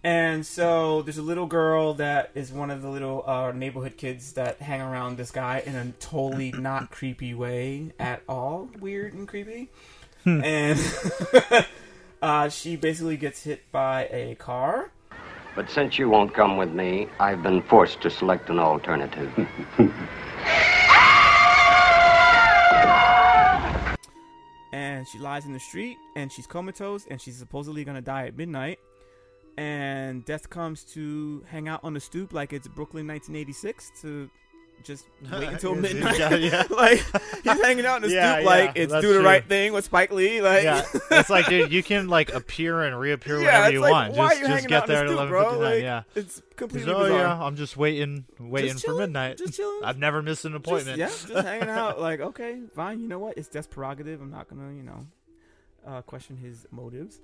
And 0.04 0.44
so 0.44 1.02
there's 1.02 1.18
a 1.18 1.22
little 1.22 1.46
girl 1.46 1.94
that 1.94 2.32
is 2.34 2.50
one 2.50 2.72
of 2.72 2.82
the 2.82 2.88
little 2.88 3.22
uh, 3.24 3.52
neighborhood 3.52 3.96
kids 3.96 4.32
that 4.32 4.60
hang 4.60 4.80
around 4.80 5.16
this 5.16 5.30
guy 5.30 5.62
in 5.64 5.76
a 5.76 5.92
totally 6.00 6.50
not 6.58 6.90
creepy 6.90 7.34
way 7.34 7.92
at 8.00 8.22
all. 8.28 8.68
Weird 8.80 9.14
and 9.14 9.28
creepy. 9.28 9.70
and 10.24 10.80
uh, 12.22 12.48
she 12.48 12.74
basically 12.74 13.16
gets 13.16 13.44
hit 13.44 13.70
by 13.70 14.08
a 14.10 14.34
car. 14.34 14.90
But 15.54 15.70
since 15.70 15.98
you 15.98 16.08
won't 16.08 16.34
come 16.34 16.56
with 16.56 16.70
me, 16.70 17.08
I've 17.20 17.42
been 17.42 17.62
forced 17.62 18.00
to 18.00 18.10
select 18.10 18.50
an 18.50 18.58
alternative. 18.58 19.30
and 24.72 25.06
she 25.06 25.18
lies 25.18 25.44
in 25.44 25.52
the 25.52 25.60
street 25.60 25.98
and 26.16 26.32
she's 26.32 26.46
comatose 26.46 27.06
and 27.08 27.20
she's 27.20 27.36
supposedly 27.36 27.84
gonna 27.84 28.00
die 28.00 28.26
at 28.26 28.36
midnight 28.36 28.80
and 29.58 30.24
death 30.24 30.48
comes 30.50 30.82
to 30.84 31.44
hang 31.48 31.68
out 31.68 31.80
on 31.84 31.92
the 31.94 32.00
stoop 32.00 32.32
like 32.32 32.52
it's 32.52 32.66
brooklyn 32.68 33.06
1986 33.06 33.92
to 34.00 34.30
just 34.82 35.04
wait 35.32 35.48
until 35.48 35.74
midnight 35.76 36.18
yeah, 36.18 36.34
yeah. 36.34 36.62
like 36.70 36.98
he's 37.44 37.60
hanging 37.62 37.86
out 37.86 37.96
on 37.96 38.02
the 38.02 38.08
Yeah, 38.10 38.36
stoop 38.36 38.46
like 38.46 38.72
it's 38.74 38.92
do 38.92 39.00
the 39.12 39.18
true. 39.18 39.24
right 39.24 39.44
thing 39.46 39.72
with 39.74 39.84
spike 39.84 40.10
lee 40.10 40.40
like 40.42 40.64
Yeah, 40.64 40.82
it's 41.12 41.30
like, 41.30 41.46
dude, 41.46 41.70
you 41.70 41.82
can 41.84 42.08
like 42.08 42.32
appear 42.34 42.82
and 42.82 42.98
reappear 42.98 43.38
whenever 43.38 43.70
you 43.70 43.80
like, 43.80 43.92
want. 43.92 44.14
why 44.14 44.30
just 44.30 44.42
are 44.42 44.46
you 44.48 44.54
just 44.56 44.68
get 44.68 44.86
there 44.88 45.02
at 45.04 45.08
the 45.08 45.14
stoop, 45.16 45.28
bro 45.28 45.58
like, 45.60 45.82
Yeah. 45.82 46.02
it's 46.16 46.42
completely 46.56 46.86
Just, 46.90 46.98
oh 46.98 47.04
bizarre. 47.04 47.18
yeah, 47.20 47.44
I'm 47.44 47.54
just 47.54 47.76
waiting, 47.76 48.24
waiting 48.40 48.76
for 48.78 48.94
midnight. 48.96 49.38
just 49.38 49.54
chilling. 49.54 49.84
I've 49.84 49.98
never 49.98 50.20
missed 50.20 50.44
an 50.46 50.56
appointment. 50.56 50.98
Just, 50.98 51.28
yeah, 51.28 51.34
just 51.34 51.46
hanging 51.46 51.68
out. 51.68 52.00
Like, 52.00 52.18
okay, 52.20 52.58
fine. 52.74 52.98
You 53.00 53.06
know 53.08 53.18
what? 53.20 53.38
It's 53.38 53.48
Death's 53.48 53.68
prerogative. 53.68 54.20
I'm 54.20 54.30
not 54.32 54.48
gonna, 54.48 54.72
you 54.74 54.82
know, 54.82 55.06
uh, 55.86 56.02
question 56.02 56.36
his 56.36 56.66
motives. 56.72 57.20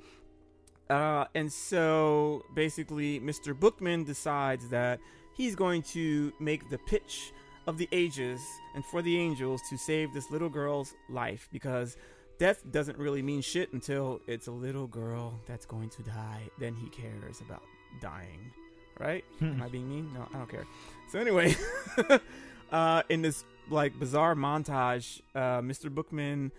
Uh, 0.90 1.26
and 1.34 1.52
so 1.52 2.44
basically, 2.54 3.20
Mr. 3.20 3.58
Bookman 3.58 4.04
decides 4.04 4.68
that 4.68 5.00
he's 5.34 5.54
going 5.54 5.82
to 5.82 6.32
make 6.40 6.68
the 6.70 6.78
pitch 6.78 7.32
of 7.66 7.76
the 7.76 7.88
ages 7.92 8.40
and 8.74 8.84
for 8.84 9.02
the 9.02 9.18
angels 9.18 9.60
to 9.68 9.76
save 9.76 10.14
this 10.14 10.30
little 10.30 10.48
girl's 10.48 10.94
life 11.10 11.48
because 11.52 11.98
death 12.38 12.62
doesn't 12.70 12.96
really 12.96 13.20
mean 13.20 13.42
shit 13.42 13.72
until 13.74 14.20
it's 14.26 14.46
a 14.46 14.50
little 14.50 14.86
girl 14.86 15.38
that's 15.46 15.66
going 15.66 15.90
to 15.90 16.02
die. 16.02 16.42
Then 16.58 16.74
he 16.74 16.88
cares 16.88 17.42
about 17.42 17.62
dying, 18.00 18.50
right? 18.98 19.24
Am 19.42 19.62
I 19.62 19.68
being 19.68 19.88
mean? 19.88 20.10
No, 20.14 20.26
I 20.32 20.38
don't 20.38 20.48
care. 20.48 20.66
So 21.10 21.18
anyway, 21.18 21.54
uh, 22.72 23.02
in 23.10 23.20
this 23.20 23.44
like 23.68 23.98
bizarre 23.98 24.34
montage, 24.34 25.20
uh, 25.34 25.60
Mr. 25.60 25.94
Bookman 25.94 26.52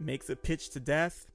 makes 0.00 0.30
a 0.30 0.36
pitch 0.36 0.70
to 0.70 0.80
death, 0.80 1.26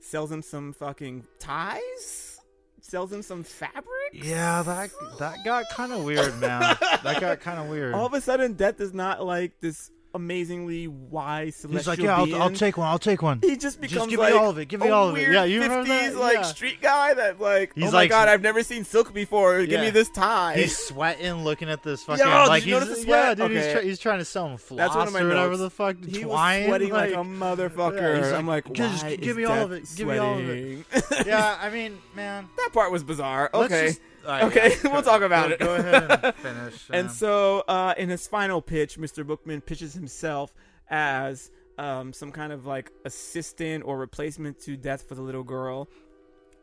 sells 0.00 0.30
him 0.30 0.42
some 0.42 0.72
fucking 0.72 1.24
ties, 1.38 2.40
sells 2.80 3.12
him 3.12 3.22
some 3.22 3.42
fabric. 3.42 3.84
Yeah, 4.12 4.62
that 4.62 4.90
that 5.18 5.44
got 5.44 5.68
kind 5.70 5.92
of 5.92 6.04
weird, 6.04 6.38
man. 6.40 6.76
that 6.80 7.20
got 7.20 7.40
kind 7.40 7.58
of 7.58 7.68
weird. 7.68 7.94
All 7.94 8.06
of 8.06 8.14
a 8.14 8.20
sudden, 8.20 8.54
Death 8.54 8.80
is 8.80 8.94
not 8.94 9.24
like 9.24 9.60
this 9.60 9.90
amazingly 10.14 10.88
wise 10.88 11.56
celestial 11.56 11.78
He's 11.78 11.86
like, 11.86 11.98
yeah, 11.98 12.16
I'll. 12.38 12.42
I'll 12.44 12.50
take 12.50 12.76
one. 12.76 12.88
I'll 12.88 12.98
take 12.98 13.22
one. 13.22 13.40
He 13.42 13.56
just 13.56 13.80
becomes 13.80 14.08
give 14.10 14.18
like 14.18 14.32
me 14.32 14.38
all 14.38 14.50
of 14.50 14.58
it. 14.58 14.66
Give 14.66 14.80
me 14.80 14.88
a 14.88 14.92
all 14.92 15.08
of 15.10 15.16
it. 15.16 15.30
Yeah, 15.30 15.44
you 15.44 15.60
remember 15.60 15.88
50s 15.90 16.12
that? 16.12 16.16
like 16.18 16.34
Yeah. 16.34 16.42
street 16.42 16.80
guy 16.80 17.14
that 17.14 17.40
like, 17.40 17.72
He's 17.74 17.84
oh 17.84 17.86
my 17.88 17.92
like- 17.98 18.10
god, 18.10 18.28
I've 18.28 18.40
never 18.42 18.62
seen 18.62 18.84
silk 18.84 19.12
before. 19.12 19.64
Give 19.66 19.80
me 19.80 19.90
this 19.90 20.08
tie. 20.10 20.56
He's 20.56 20.76
sweating, 20.76 21.44
looking 21.44 21.68
at 21.68 21.82
this 21.82 22.02
fucking. 22.04 22.24
Yo, 22.24 22.30
like 22.48 22.62
did 22.62 22.68
you 22.70 22.74
he's, 22.78 22.84
notice 22.88 23.04
the 23.04 23.08
Yeah, 23.10 23.34
sweat? 23.34 23.36
dude, 23.38 23.50
he's, 23.50 23.60
Okay. 23.60 23.72
try, 23.72 23.82
he's 23.82 23.98
trying 23.98 24.18
to 24.20 24.24
sell 24.24 24.46
him 24.48 24.56
floss 24.56 24.78
That's 24.78 24.94
one 24.96 25.06
of 25.08 25.12
my 25.12 25.20
or 25.20 25.28
whatever 25.28 25.56
the 25.56 25.70
fuck. 25.70 25.96
he 26.04 26.22
twine, 26.22 26.60
was 26.62 26.68
sweating 26.68 26.90
like, 26.92 27.10
like, 27.14 27.20
a 27.20 27.28
motherfucker. 27.28 27.96
Yeah, 27.96 28.16
he's 28.24 28.32
I'm 28.32 28.46
like, 28.46 28.68
like, 28.68 28.78
why 28.78 28.88
just 28.88 29.20
give 29.20 29.36
me 29.36 29.44
all 29.44 29.62
of 29.64 29.72
it. 29.72 29.84
Give 29.96 30.08
me 30.08 30.18
all 30.18 30.38
of 30.38 30.48
it. 30.48 30.84
yeah, 31.26 31.56
I 31.60 31.68
mean, 31.70 31.98
man. 32.14 32.48
that 32.56 32.70
part 32.72 32.90
was 32.90 33.02
bizarre. 33.04 33.50
Okay, 33.52 33.88
just- 33.88 34.00
right, 34.32 34.44
okay, 34.44 34.76
yeah, 34.82 34.90
we'll 34.92 35.02
talk 35.02 35.22
about 35.22 35.48
go, 35.48 35.54
it. 35.54 35.60
Go 35.60 35.74
ahead 35.74 36.10
and 36.24 36.34
finish. 36.36 36.84
And 36.90 37.08
um, 37.08 37.14
so, 37.14 37.60
uh, 37.68 37.94
in 37.96 38.08
his 38.08 38.26
final 38.26 38.60
pitch, 38.60 38.98
Mr. 38.98 39.26
Bookman 39.26 39.60
pitches 39.60 39.94
himself 39.94 40.54
as 40.88 41.50
um, 41.78 42.12
some 42.12 42.32
kind 42.32 42.52
of 42.52 42.66
like 42.66 42.90
assistant 43.04 43.84
or 43.84 43.98
replacement 43.98 44.60
to 44.60 44.76
Death 44.76 45.08
for 45.08 45.14
the 45.14 45.22
little 45.22 45.44
girl, 45.44 45.88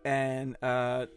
and 0.03 0.55
uh, 0.62 1.08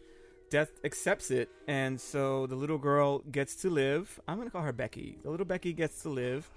Death 0.49 0.71
accepts 0.83 1.31
it, 1.31 1.49
and 1.67 1.99
so 1.99 2.47
the 2.47 2.55
little 2.55 2.77
girl 2.77 3.19
gets 3.31 3.55
to 3.57 3.69
live. 3.69 4.19
I'm 4.27 4.37
gonna 4.37 4.49
call 4.49 4.61
her 4.61 4.73
Becky. 4.73 5.17
The 5.23 5.29
little 5.29 5.45
Becky 5.45 5.73
gets 5.73 6.03
to 6.03 6.09
live, 6.09 6.49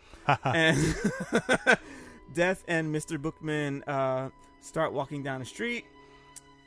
and 0.45 0.95
Death 2.35 2.63
and 2.69 2.95
Mr. 2.95 3.21
Bookman 3.21 3.83
uh, 3.85 4.31
start 4.61 4.93
walking 4.93 5.23
down 5.23 5.41
the 5.41 5.47
street, 5.47 5.85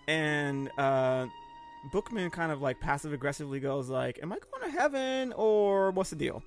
and 0.08 0.70
uh, 0.78 1.28
Bookman 1.92 2.30
kind 2.32 2.52
of 2.52 2.62
like 2.62 2.80
passive 2.80 3.14
aggressively 3.14 3.60
goes 3.60 3.90
like, 3.90 4.20
"Am 4.22 4.32
I 4.32 4.38
going 4.52 4.72
to 4.72 4.78
heaven 4.80 5.34
or 5.34 5.92
what's 5.92 6.10
the 6.12 6.16
deal?" 6.16 6.44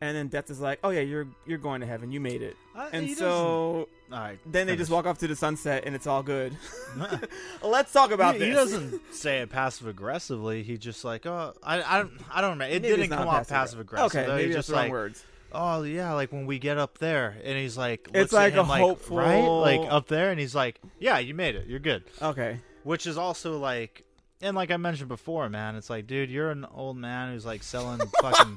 and 0.00 0.16
then 0.16 0.28
Death 0.28 0.50
is 0.50 0.60
like, 0.60 0.78
"Oh 0.84 0.90
yeah, 0.90 1.00
you're 1.00 1.26
you're 1.46 1.58
going 1.58 1.80
to 1.80 1.86
heaven. 1.86 2.10
You 2.12 2.20
made 2.20 2.42
it." 2.42 2.56
Uh, 2.76 2.88
and 2.92 3.10
so 3.10 3.88
All 4.12 4.18
right. 4.18 4.38
then 4.46 4.66
they 4.66 4.76
just 4.76 4.90
walk 4.90 5.06
off 5.06 5.18
to 5.18 5.26
the 5.26 5.34
sunset, 5.36 5.82
and 5.86 5.94
it's 5.94 6.06
all 6.06 6.22
good. 6.22 6.56
Let's 7.62 7.92
talk 7.92 8.10
about 8.12 8.34
he, 8.34 8.38
this. 8.40 8.48
he 8.48 8.54
doesn't 8.54 9.14
say 9.14 9.38
it 9.40 9.50
passive 9.50 9.86
aggressively. 9.88 10.62
He 10.62 10.78
just 10.78 11.04
like, 11.04 11.26
oh, 11.26 11.54
I, 11.62 11.82
I 11.82 11.98
don't, 11.98 12.12
I 12.30 12.40
don't 12.40 12.50
remember. 12.50 12.74
It 12.74 12.82
Maybe 12.82 12.96
didn't 12.96 13.16
come 13.16 13.28
off 13.28 13.48
passive- 13.48 13.80
aggressive. 13.80 14.20
Okay, 14.20 14.26
maybe 14.34 14.52
just 14.52 14.68
wrong 14.70 14.82
like, 14.82 14.92
words. 14.92 15.24
oh 15.52 15.82
yeah, 15.82 16.12
like 16.12 16.32
when 16.32 16.46
we 16.46 16.58
get 16.58 16.78
up 16.78 16.98
there, 16.98 17.36
and 17.42 17.58
he's 17.58 17.76
like, 17.76 18.08
It's 18.14 18.32
like 18.32 18.54
a 18.54 18.60
him 18.60 18.68
like, 18.68 18.80
hopeful- 18.82 19.16
right, 19.18 19.40
like 19.44 19.92
up 19.92 20.06
there, 20.06 20.30
and 20.30 20.38
he's 20.38 20.54
like, 20.54 20.80
yeah, 21.00 21.18
you 21.18 21.34
made 21.34 21.56
it, 21.56 21.66
you're 21.66 21.80
good. 21.80 22.04
Okay. 22.22 22.60
Which 22.84 23.06
is 23.06 23.18
also 23.18 23.58
like, 23.58 24.04
and 24.40 24.56
like 24.56 24.70
I 24.70 24.76
mentioned 24.76 25.08
before, 25.08 25.48
man, 25.48 25.76
it's 25.76 25.90
like, 25.90 26.06
dude, 26.06 26.30
you're 26.30 26.50
an 26.50 26.66
old 26.74 26.96
man 26.96 27.32
who's 27.32 27.44
like 27.46 27.62
selling 27.62 28.00
fucking 28.20 28.56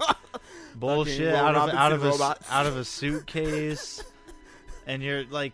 bullshit 0.75 1.33
out 1.33 1.55
of 1.55 1.69
out 1.69 1.91
of 1.93 2.03
a, 2.03 2.35
out 2.49 2.65
of 2.65 2.77
a 2.77 2.85
suitcase, 2.85 4.03
and 4.87 5.01
you're 5.03 5.25
like. 5.25 5.53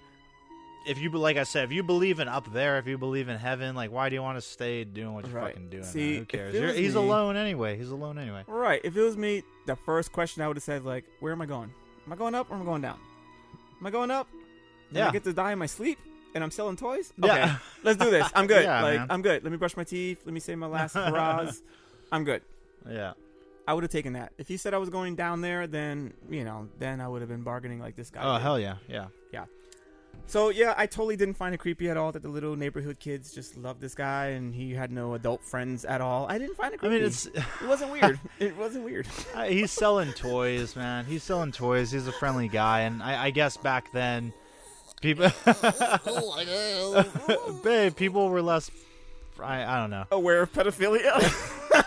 If 0.89 0.97
you 0.99 1.09
like 1.09 1.35
I 1.35 1.43
said, 1.43 1.65
if 1.65 1.73
you 1.73 1.83
believe 1.83 2.21
in 2.21 2.29
up 2.29 2.53
there, 2.53 2.77
if 2.79 2.87
you 2.87 2.97
believe 2.97 3.27
in 3.27 3.37
heaven, 3.37 3.75
like 3.75 3.91
why 3.91 4.07
do 4.07 4.15
you 4.15 4.21
want 4.21 4.37
to 4.37 4.41
stay 4.41 4.85
doing 4.85 5.13
what 5.13 5.27
you're 5.27 5.35
Right. 5.35 5.53
fucking 5.53 5.67
doing? 5.69 5.83
man? 5.83 5.91
See, 5.91 6.17
Who 6.19 6.23
cares? 6.23 6.55
You're, 6.55 6.71
he's 6.71 6.95
me- 6.95 7.01
alone 7.01 7.35
anyway. 7.35 7.75
He's 7.77 7.89
alone 7.89 8.17
anyway. 8.17 8.45
Right. 8.47 8.79
If 8.85 8.95
it 8.95 9.01
was 9.01 9.17
me, 9.17 9.43
the 9.65 9.75
first 9.75 10.13
question 10.13 10.43
I 10.43 10.47
would 10.47 10.55
have 10.55 10.63
said 10.63 10.85
like, 10.85 11.03
"Where 11.19 11.33
am 11.33 11.41
I 11.41 11.45
going? 11.45 11.73
Am 12.05 12.13
I 12.13 12.15
going 12.15 12.35
up 12.35 12.49
or 12.49 12.55
am 12.55 12.61
I 12.61 12.63
going 12.63 12.81
down? 12.83 12.97
Am 13.81 13.85
I 13.85 13.89
going 13.91 14.11
up? 14.11 14.29
Yeah. 14.89 15.09
I 15.09 15.11
get 15.11 15.25
to 15.25 15.33
die 15.33 15.51
in 15.51 15.59
my 15.59 15.65
sleep, 15.65 15.99
and 16.35 16.43
I'm 16.43 16.51
selling 16.51 16.75
toys. 16.75 17.13
Yeah. 17.17 17.33
Okay, 17.33 17.53
let's 17.83 18.03
do 18.03 18.11
this. 18.11 18.29
I'm 18.35 18.47
good. 18.53 18.63
Yeah, 18.63 18.83
like 18.83 18.99
man. 18.99 19.07
I'm 19.09 19.21
good. 19.21 19.43
Let 19.43 19.51
me 19.51 19.57
brush 19.57 19.77
my 19.77 19.83
teeth. 19.83 20.21
Let 20.25 20.33
me 20.33 20.39
say 20.39 20.55
my 20.55 20.67
last 20.67 20.93
hurrahs. 20.95 21.61
I'm 22.11 22.23
good. 22.23 22.41
Yeah. 22.89 23.13
I 23.67 23.73
would 23.73 23.83
have 23.83 23.91
taken 23.91 24.13
that. 24.13 24.31
If 24.37 24.49
you 24.49 24.57
said 24.57 24.73
I 24.73 24.77
was 24.77 24.89
going 24.89 25.15
down 25.15 25.41
there, 25.41 25.67
then 25.67 26.13
you 26.29 26.45
know, 26.45 26.69
then 26.79 27.01
I 27.01 27.07
would 27.07 27.21
have 27.21 27.29
been 27.29 27.43
bargaining 27.43 27.79
like 27.79 27.95
this 27.95 28.09
guy. 28.09 28.21
Oh 28.23 28.35
did. 28.35 28.43
hell 28.43 28.59
yeah, 28.59 28.75
yeah. 28.87 29.07
Yeah. 29.33 29.45
So 30.25 30.49
yeah, 30.49 30.73
I 30.77 30.87
totally 30.87 31.15
didn't 31.15 31.35
find 31.35 31.53
it 31.53 31.57
creepy 31.59 31.89
at 31.89 31.97
all 31.97 32.11
that 32.11 32.21
the 32.21 32.29
little 32.29 32.55
neighborhood 32.55 32.99
kids 32.99 33.33
just 33.33 33.57
loved 33.57 33.79
this 33.79 33.95
guy 33.95 34.27
and 34.27 34.53
he 34.53 34.73
had 34.73 34.91
no 34.91 35.13
adult 35.13 35.43
friends 35.43 35.85
at 35.85 36.01
all. 36.01 36.27
I 36.29 36.37
didn't 36.37 36.55
find 36.55 36.73
it 36.73 36.79
creepy. 36.79 36.95
I 36.95 36.97
mean, 36.97 37.07
it's 37.07 37.25
it 37.27 37.43
wasn't 37.65 37.91
weird. 37.91 38.19
it 38.39 38.55
wasn't 38.57 38.85
weird. 38.85 39.07
He's 39.47 39.71
selling 39.71 40.11
toys, 40.13 40.75
man. 40.75 41.05
He's 41.05 41.23
selling 41.23 41.51
toys. 41.51 41.91
He's 41.91 42.07
a 42.07 42.11
friendly 42.13 42.47
guy, 42.47 42.81
and 42.81 43.01
I, 43.03 43.25
I 43.25 43.29
guess 43.31 43.57
back 43.57 43.91
then, 43.93 44.33
people, 45.01 45.29
babe, 47.63 47.95
people 47.95 48.29
were 48.29 48.41
less. 48.41 48.69
I, 49.41 49.63
I 49.63 49.79
don't 49.79 49.89
know. 49.89 50.05
Aware 50.11 50.43
of 50.43 50.53
pedophilia. 50.53 51.11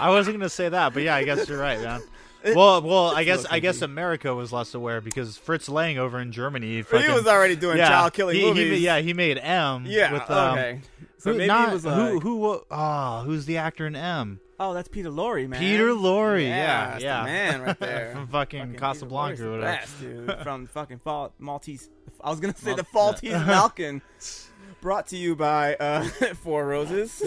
I 0.00 0.10
wasn't 0.10 0.38
gonna 0.38 0.48
say 0.48 0.68
that, 0.68 0.94
but 0.94 1.02
yeah, 1.02 1.14
I 1.14 1.24
guess 1.24 1.48
you're 1.48 1.58
right, 1.58 1.80
man. 1.80 2.02
Well, 2.44 2.82
well, 2.82 3.06
I 3.08 3.24
guess 3.24 3.44
I 3.46 3.58
guess. 3.58 3.82
America 3.82 4.34
was 4.34 4.52
less 4.52 4.74
aware 4.74 5.00
because 5.00 5.36
Fritz 5.36 5.68
Lang 5.68 5.98
over 5.98 6.20
in 6.20 6.32
Germany, 6.32 6.82
he 6.82 7.12
was 7.12 7.26
already 7.26 7.56
doing 7.56 7.78
yeah, 7.78 7.88
child 7.88 8.12
killing 8.12 8.36
he, 8.36 8.42
he 8.42 8.48
movies. 8.48 8.70
ma- 8.70 8.76
yeah, 8.76 8.98
he 9.00 9.12
made 9.12 9.38
M. 9.38 9.84
Yeah, 9.86 10.12
with, 10.12 10.30
um, 10.30 10.58
okay. 10.58 10.80
So 11.18 11.32
who, 11.32 11.38
maybe 11.38 11.48
not, 11.48 11.70
it 11.70 11.72
was 11.72 11.84
who 11.84 11.90
like- 11.90 12.22
who 12.22 12.36
wa- 12.36 12.60
oh 12.70 13.22
who's 13.24 13.46
the 13.46 13.58
actor 13.58 13.86
in 13.86 13.96
M? 13.96 14.40
Oh, 14.60 14.74
that's 14.74 14.88
Peter 14.88 15.08
Lorre, 15.10 15.48
man. 15.48 15.60
Peter 15.60 15.90
Lorre, 15.90 16.42
Yeah, 16.42 16.48
yeah, 16.48 16.90
that's 16.90 17.04
yeah, 17.04 17.20
the 17.20 17.24
man 17.26 17.62
right 17.62 17.78
there. 17.80 18.12
from 18.12 18.26
fucking, 18.26 18.60
Fucking 18.60 18.78
Casablanca 18.78 19.36
Peter 19.36 19.48
or 19.48 19.52
whatever. 19.58 19.70
the 19.70 19.76
best, 19.78 20.00
dude. 20.00 20.38
From 20.42 20.66
fucking 20.66 20.98
Fall, 20.98 21.32
Maltese. 21.38 21.88
I 22.20 22.30
was 22.30 22.40
gonna 22.40 22.56
say 22.56 22.74
the 22.74 22.84
Mal- 22.92 23.04
Maltese 23.04 23.32
Falcon. 23.32 24.02
Brought 24.80 25.06
to 25.08 25.16
you 25.16 25.34
by 25.36 25.74
uh, 25.76 26.02
Four 26.42 26.66
Roses 26.66 27.20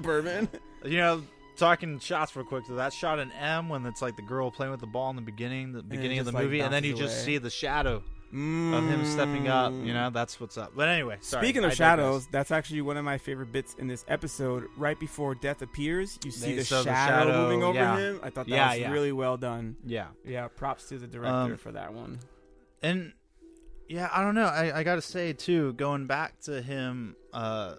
Bourbon. 0.00 0.48
You 0.84 0.96
know, 0.98 1.22
talking 1.56 1.98
shots 1.98 2.34
real 2.36 2.44
quick. 2.44 2.66
So 2.66 2.74
that 2.76 2.92
shot 2.92 3.18
in 3.18 3.30
M 3.32 3.68
when 3.68 3.84
it's 3.86 4.02
like 4.02 4.16
the 4.16 4.22
girl 4.22 4.50
playing 4.50 4.70
with 4.72 4.80
the 4.80 4.86
ball 4.86 5.10
in 5.10 5.16
the 5.16 5.22
beginning, 5.22 5.72
the 5.72 5.82
beginning 5.82 6.18
of 6.18 6.26
the 6.26 6.32
like, 6.32 6.44
movie, 6.44 6.60
and 6.60 6.72
then 6.72 6.84
you 6.84 6.92
bounces 6.92 7.12
just 7.12 7.24
see 7.24 7.38
the 7.38 7.50
shadow 7.50 8.02
of 8.34 8.88
him 8.88 9.04
stepping 9.04 9.46
up. 9.48 9.72
You 9.72 9.92
know, 9.94 10.10
that's 10.10 10.40
what's 10.40 10.58
up. 10.58 10.72
But 10.74 10.88
anyway, 10.88 11.18
sorry. 11.20 11.44
Speaking 11.46 11.62
I 11.64 11.68
of 11.68 11.72
digress. 11.72 11.76
shadows, 11.76 12.26
that's 12.32 12.50
actually 12.50 12.80
one 12.82 12.96
of 12.96 13.04
my 13.04 13.16
favorite 13.18 13.52
bits 13.52 13.74
in 13.78 13.86
this 13.86 14.04
episode. 14.08 14.64
Right 14.76 14.98
before 14.98 15.34
Death 15.36 15.62
appears, 15.62 16.18
you 16.24 16.30
see 16.32 16.56
the 16.56 16.64
shadow, 16.64 16.82
the 16.82 16.90
shadow, 16.90 17.42
moving 17.42 17.62
over 17.62 17.78
yeah. 17.78 17.96
him. 17.98 18.20
I 18.22 18.30
thought 18.30 18.46
that 18.46 18.54
Yeah, 18.54 18.70
was 18.70 18.78
yeah. 18.80 18.90
really 18.90 19.12
well 19.12 19.36
done. 19.36 19.76
Yeah. 19.86 20.08
Yeah, 20.24 20.48
props 20.48 20.88
to 20.88 20.98
the 20.98 21.06
director 21.06 21.30
Um, 21.52 21.56
for 21.56 21.72
that 21.72 21.94
one. 21.94 22.18
and 22.82 23.12
yeah, 23.88 24.08
I 24.12 24.22
don't 24.22 24.34
know. 24.34 24.46
I, 24.46 24.78
I 24.78 24.82
got 24.82 24.94
to 24.96 25.02
say 25.02 25.32
too, 25.34 25.74
going 25.74 26.06
back 26.06 26.40
to 26.42 26.60
him, 26.62 27.14
uh, 27.32 27.74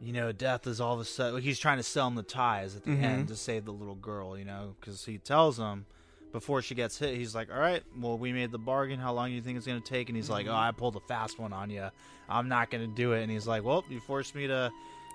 you 0.00 0.12
know, 0.14 0.32
death 0.32 0.66
is 0.66 0.80
all 0.80 0.94
of 0.94 1.00
a 1.00 1.04
sudden 1.04 1.34
like 1.34 1.42
he's 1.42 1.58
trying 1.58 1.76
to 1.76 1.82
sell 1.82 2.08
him 2.08 2.14
the 2.14 2.22
ties 2.22 2.74
at 2.74 2.84
the 2.84 2.90
Mhm. 2.92 3.02
end 3.02 3.28
to 3.28 3.36
save 3.36 3.66
the 3.66 3.72
little 3.72 3.94
girl. 3.94 4.38
You 4.38 4.46
know, 4.46 4.74
because 4.80 5.04
he 5.04 5.18
tells 5.18 5.58
him 5.58 5.84
before 6.32 6.62
she 6.62 6.74
gets 6.74 6.98
hit, 6.98 7.16
he's 7.16 7.34
like, 7.34 7.50
"All 7.52 7.58
right, 7.58 7.82
well, 7.98 8.18
we 8.18 8.32
made 8.32 8.50
the 8.50 8.58
bargain. 8.58 8.98
How 8.98 9.12
long 9.12 9.28
do 9.28 9.34
you 9.34 9.42
think 9.42 9.56
it's 9.56 9.66
going 9.66 9.80
to 9.80 9.88
take?" 9.88 10.08
And 10.08 10.16
he's 10.16 10.30
like, 10.30 10.46
mm-hmm. 10.46 10.54
"Oh, 10.54 10.58
I 10.58 10.72
pulled 10.72 10.96
a 10.96 11.00
fast 11.00 11.38
one 11.38 11.52
on 11.52 11.70
you. 11.70 11.88
I'm 12.28 12.48
not 12.48 12.70
going 12.70 12.88
to 12.88 12.94
do 12.94 13.12
it." 13.12 13.22
And 13.22 13.30
he's 13.30 13.46
like, 13.46 13.64
"Well, 13.64 13.84
you 13.88 14.00
forced 14.00 14.34
me 14.34 14.46
to." 14.46 14.70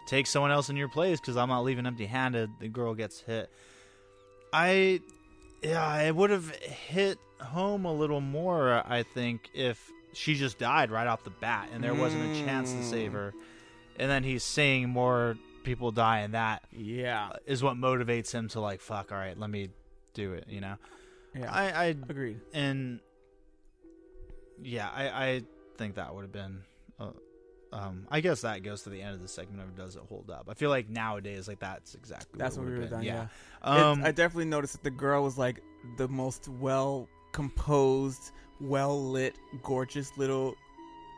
Take 0.07 0.27
someone 0.27 0.51
else 0.51 0.69
in 0.69 0.75
your 0.75 0.87
place 0.87 1.19
because 1.19 1.35
I'm 1.35 1.49
not 1.49 1.61
leaving 1.61 1.87
empty-handed. 1.87 2.59
The 2.59 2.67
girl 2.67 2.93
gets 2.93 3.21
hit. 3.21 3.49
I 4.53 5.01
yeah, 5.63 6.01
it 6.01 6.15
would 6.15 6.29
have 6.29 6.49
hit 6.55 7.17
home 7.41 7.85
a 7.85 7.93
little 7.93 8.21
more, 8.21 8.83
I 8.85 9.03
think, 9.03 9.49
if 9.53 9.91
she 10.13 10.35
just 10.35 10.59
died 10.59 10.91
right 10.91 11.07
off 11.07 11.23
the 11.23 11.31
bat 11.31 11.69
and 11.73 11.83
there 11.83 11.95
wasn't 11.95 12.23
a 12.23 12.45
chance 12.45 12.71
to 12.71 12.83
save 12.83 13.11
mm. 13.11 13.15
her. 13.15 13.33
And 13.97 14.09
then 14.09 14.23
he's 14.23 14.43
seeing 14.43 14.89
more 14.89 15.37
people 15.63 15.91
die, 15.91 16.19
and 16.19 16.33
that 16.33 16.63
Yeah, 16.71 17.29
is 17.45 17.63
what 17.63 17.75
motivates 17.75 18.31
him 18.31 18.47
to 18.49 18.59
like, 18.59 18.81
fuck, 18.81 19.11
all 19.11 19.17
right, 19.17 19.37
let 19.37 19.49
me 19.49 19.69
do 20.13 20.33
it. 20.33 20.45
You 20.47 20.61
know, 20.61 20.75
yeah, 21.35 21.51
I, 21.51 21.69
I 21.71 21.85
agreed. 21.85 22.39
and 22.53 22.99
yeah, 24.61 24.89
I, 24.93 25.07
I 25.09 25.41
think 25.77 25.95
that 25.95 26.13
would 26.15 26.21
have 26.21 26.31
been. 26.31 26.61
Uh, 26.99 27.09
um, 27.73 28.07
I 28.09 28.21
guess 28.21 28.41
that 28.41 28.63
goes 28.63 28.83
to 28.83 28.89
the 28.89 29.01
end 29.01 29.15
of 29.15 29.21
the 29.21 29.27
segment 29.27 29.61
of 29.61 29.75
does 29.75 29.95
it 29.97 30.01
hold 30.07 30.29
up? 30.31 30.47
I 30.49 30.53
feel 30.53 30.69
like 30.69 30.89
nowadays, 30.89 31.47
like 31.47 31.59
that's 31.59 31.93
exactly 31.93 32.37
That's 32.39 32.55
what, 32.55 32.63
what 32.65 32.71
we 32.71 32.75
were 32.77 32.81
have 32.83 32.91
done. 32.91 33.03
Yeah, 33.03 33.27
Yeah. 33.63 33.75
It- 33.77 33.83
Um, 33.83 34.01
I 34.05 34.11
definitely 34.11 34.45
noticed 34.45 34.73
that 34.73 34.83
the 34.83 34.91
girl 34.91 35.23
was 35.23 35.37
like 35.37 35.61
the 35.97 36.07
most 36.07 36.47
well 36.47 37.09
composed, 37.33 38.31
well 38.61 39.11
lit, 39.11 39.35
gorgeous 39.61 40.15
little 40.17 40.55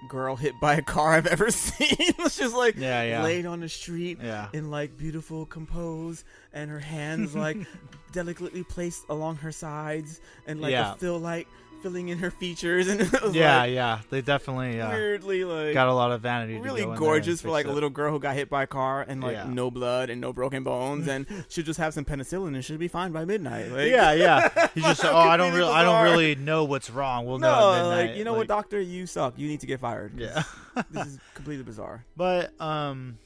girl 0.07 0.35
hit 0.35 0.59
by 0.59 0.75
a 0.75 0.81
car 0.81 1.13
I've 1.13 1.27
ever 1.27 1.49
seen. 1.51 1.87
it's 1.99 2.37
just 2.37 2.55
like 2.55 2.75
Yeah, 2.77 3.03
yeah. 3.03 3.23
laid 3.23 3.45
on 3.45 3.59
the 3.61 3.69
street 3.69 4.19
Yeah. 4.21 4.47
in 4.53 4.69
like 4.69 4.97
beautiful 4.97 5.45
compose, 5.45 6.23
and 6.53 6.69
her 6.69 6.79
hands 6.79 7.35
like 7.35 7.57
delicately 8.11 8.63
placed 8.63 9.03
along 9.09 9.37
her 9.37 9.51
sides, 9.51 10.21
and 10.45 10.61
like 10.61 10.71
Yeah. 10.71 10.93
a 10.93 10.97
fill 10.97 11.19
light 11.19 11.47
filling 11.81 12.09
in 12.09 12.17
her 12.19 12.31
features, 12.31 12.87
and 12.87 13.01
it 13.01 13.13
yeah, 13.33 13.59
like 13.59 13.71
yeah, 13.73 13.99
they 14.09 14.21
definitely 14.21 14.79
uh, 14.81 14.89
weirdly 14.89 15.43
like 15.43 15.73
got 15.73 15.87
a 15.87 15.93
lot 15.93 16.11
of 16.11 16.21
vanity. 16.21 16.57
really 16.59 16.83
go 16.85 16.95
gorgeous 16.95 17.41
for 17.41 17.49
like 17.49 17.65
a 17.65 17.71
little 17.71 17.89
girl 17.89 18.11
who 18.11 18.19
got 18.19 18.35
hit 18.35 18.49
by 18.49 18.63
a 18.63 18.67
car 18.67 19.05
and 19.07 19.21
like 19.21 19.33
Yeah. 19.33 19.45
no 19.47 19.69
blood 19.71 20.09
and 20.09 20.19
no 20.21 20.33
broken 20.33 20.63
bones 20.63 21.07
and 21.07 21.25
she'll 21.49 21.63
just 21.65 21.79
have 21.79 21.93
some 21.93 22.05
penicillin 22.05 22.55
and 22.55 22.63
she'll 22.65 22.77
be 22.77 22.87
fine 22.87 23.11
by 23.11 23.25
midnight. 23.25 23.71
Like, 23.71 23.89
yeah, 23.89 24.13
yeah. 24.13 24.67
He's 24.73 24.83
just 24.83 25.05
oh, 25.05 25.15
I 25.15 25.37
don't 25.37 25.53
really, 25.53 25.71
I 25.71 25.83
don't 25.83 26.03
really 26.03 26.35
know 26.35 26.63
what's 26.65 26.89
wrong. 26.89 27.25
We'll 27.25 27.39
know 27.39 27.49
No, 27.59 27.71
midnight. 27.89 28.07
like 28.09 28.17
you 28.17 28.23
know 28.23 28.33
what, 28.33 28.47
doctor, 28.47 28.79
you 28.81 29.05
suck. 29.05 29.33
You 29.37 29.47
need 29.47 29.59
to 29.61 29.67
get 29.67 29.79
fired. 29.79 30.17
Yeah. 30.19 30.43
this 30.91 31.07
is 31.07 31.19
completely 31.33 31.63
bizarre. 31.63 32.05
But 32.15 32.59
um, 32.61 33.17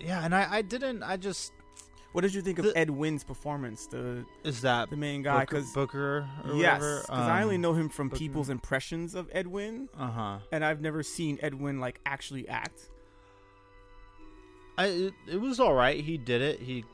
yeah, 0.00 0.24
and 0.24 0.34
I, 0.34 0.46
I 0.58 0.62
didn't. 0.62 1.02
I 1.02 1.16
just 1.16 1.52
What 2.12 2.22
did 2.22 2.32
you 2.34 2.40
think 2.40 2.58
of 2.58 2.64
The- 2.64 2.76
Ed 2.78 2.90
Wynn's 2.90 3.22
performance, 3.22 3.86
the 3.86 4.24
is 4.42 4.62
that 4.62 4.88
the 4.90 4.96
main 4.96 5.22
guy? 5.22 5.40
Because 5.40 5.70
Booker 5.72 6.26
or 6.44 6.54
yes, 6.54 6.80
whatever. 6.80 7.00
because 7.02 7.28
I 7.28 7.42
only 7.42 7.56
um, 7.56 7.60
know 7.60 7.72
him 7.74 7.88
from 7.90 8.08
Booker. 8.08 8.18
people's 8.18 8.48
impressions 8.48 9.14
of 9.14 9.28
Ed 9.32 9.46
Wynn, 9.46 9.88
Uh 9.96 10.10
huh. 10.10 10.38
and 10.50 10.64
I've 10.64 10.80
never 10.80 11.02
seen 11.02 11.38
Ed 11.42 11.54
Wynn 11.54 11.80
like 11.80 12.00
actually 12.06 12.48
act. 12.48 12.88
I 14.76 14.86
it, 14.86 15.14
it 15.28 15.40
was 15.40 15.60
all 15.60 15.74
right. 15.74 16.02
He 16.02 16.16
did 16.16 16.40
it. 16.40 16.60
He 16.60 16.84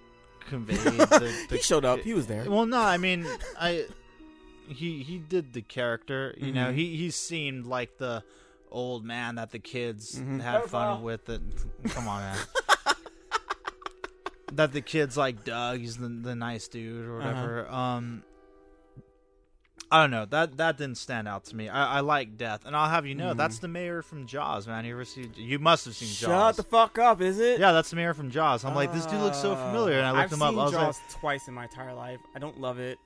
conveyed. 0.49 0.78
the, 0.78 1.47
the 1.49 1.56
he 1.56 1.62
showed 1.62 1.85
up. 1.85 2.00
He 2.00 2.14
was 2.14 2.26
there. 2.26 2.49
Well, 2.50 2.66
no, 2.66 2.80
I 2.80 2.97
mean, 2.97 3.26
I 3.61 3.87
he 4.68 5.02
he 5.02 5.18
did 5.18 5.52
the 5.52 5.62
character. 5.62 6.35
You 6.38 6.52
know, 6.52 6.66
Mhm. 6.73 6.75
he 6.75 6.97
he 6.97 7.11
seemed 7.11 7.66
like 7.66 7.99
the 7.99 8.25
old 8.71 9.04
man 9.04 9.37
that 9.37 9.50
the 9.52 9.59
kids 9.61 10.18
Mhm. 10.18 10.40
had 10.40 10.64
fun 10.64 11.02
with. 11.02 11.28
It. 11.28 11.40
Come 11.90 12.09
on, 12.09 12.23
man. 12.23 12.38
that 14.56 14.73
the 14.73 14.80
kids 14.80 15.16
like 15.16 15.44
Doug. 15.44 15.80
He's 15.80 15.96
the 15.96 16.08
the 16.08 16.34
nice 16.34 16.68
dude 16.68 17.06
or 17.06 17.16
whatever. 17.18 17.68
Um. 17.68 18.23
I 19.90 20.00
don't 20.02 20.11
know 20.11 20.25
that 20.26 20.56
that 20.56 20.78
didn't 20.78 20.96
stand 20.96 21.28
out 21.28 21.44
to 21.46 21.56
me. 21.56 21.68
I, 21.68 21.99
I 21.99 22.00
like 22.00 22.37
Death, 22.37 22.64
and 22.64 22.75
I'll 22.75 22.88
have 22.88 23.06
you 23.06 23.14
know 23.14 23.32
Mhm. 23.32 23.37
that's 23.37 23.58
the 23.58 23.68
mayor 23.68 24.02
from 24.02 24.26
Jaws, 24.26 24.66
man. 24.66 24.84
You 24.84 24.94
ever 24.94 25.04
see? 25.04 25.30
You 25.37 25.58
must 25.58 25.84
have 25.84 25.94
seen 25.94 26.08
Shut 26.08 26.30
Jaws. 26.30 26.56
Shut 26.56 26.64
the 26.64 26.70
fuck 26.70 26.99
up, 26.99 27.20
is 27.20 27.38
it? 27.38 27.61
yeah, 27.61 27.70
that's 27.73 27.90
the 27.90 27.96
mayor 27.96 28.14
from 28.14 28.30
Jaws. 28.30 28.64
I'm 28.64 28.75
like, 28.75 28.92
this 28.92 29.04
dude 29.06 29.20
looks 29.20 29.37
so 29.38 29.54
familiar, 29.54 29.99
and 29.99 30.06
I 30.06 30.11
looked 30.11 30.20
Uh, 30.20 30.25
I've 30.25 30.32
him 30.32 30.42
up. 30.42 30.50
Seen 30.50 30.58
I 30.58 30.62
was 30.64 30.73
Jaws 30.73 30.99
like, 31.00 31.20
twice 31.20 31.49
in 31.49 31.54
my 31.54 31.64
entire 31.64 31.92
life. 31.92 32.18
I 32.34 32.38
don't 32.38 32.61
love 32.61 32.78
it. 32.80 32.99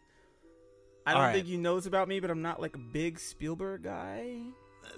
I 1.05 1.13
don't 1.13 1.21
Alright. 1.23 1.35
think 1.37 1.49
you 1.49 1.59
know 1.59 1.75
this 1.77 1.87
about 1.87 2.07
me, 2.09 2.21
but 2.21 2.31
I'm 2.31 2.43
not 2.43 2.61
like 2.61 2.75
a 2.77 2.79
big 2.79 3.19
Spielberg 3.19 3.83
guy. 3.83 4.37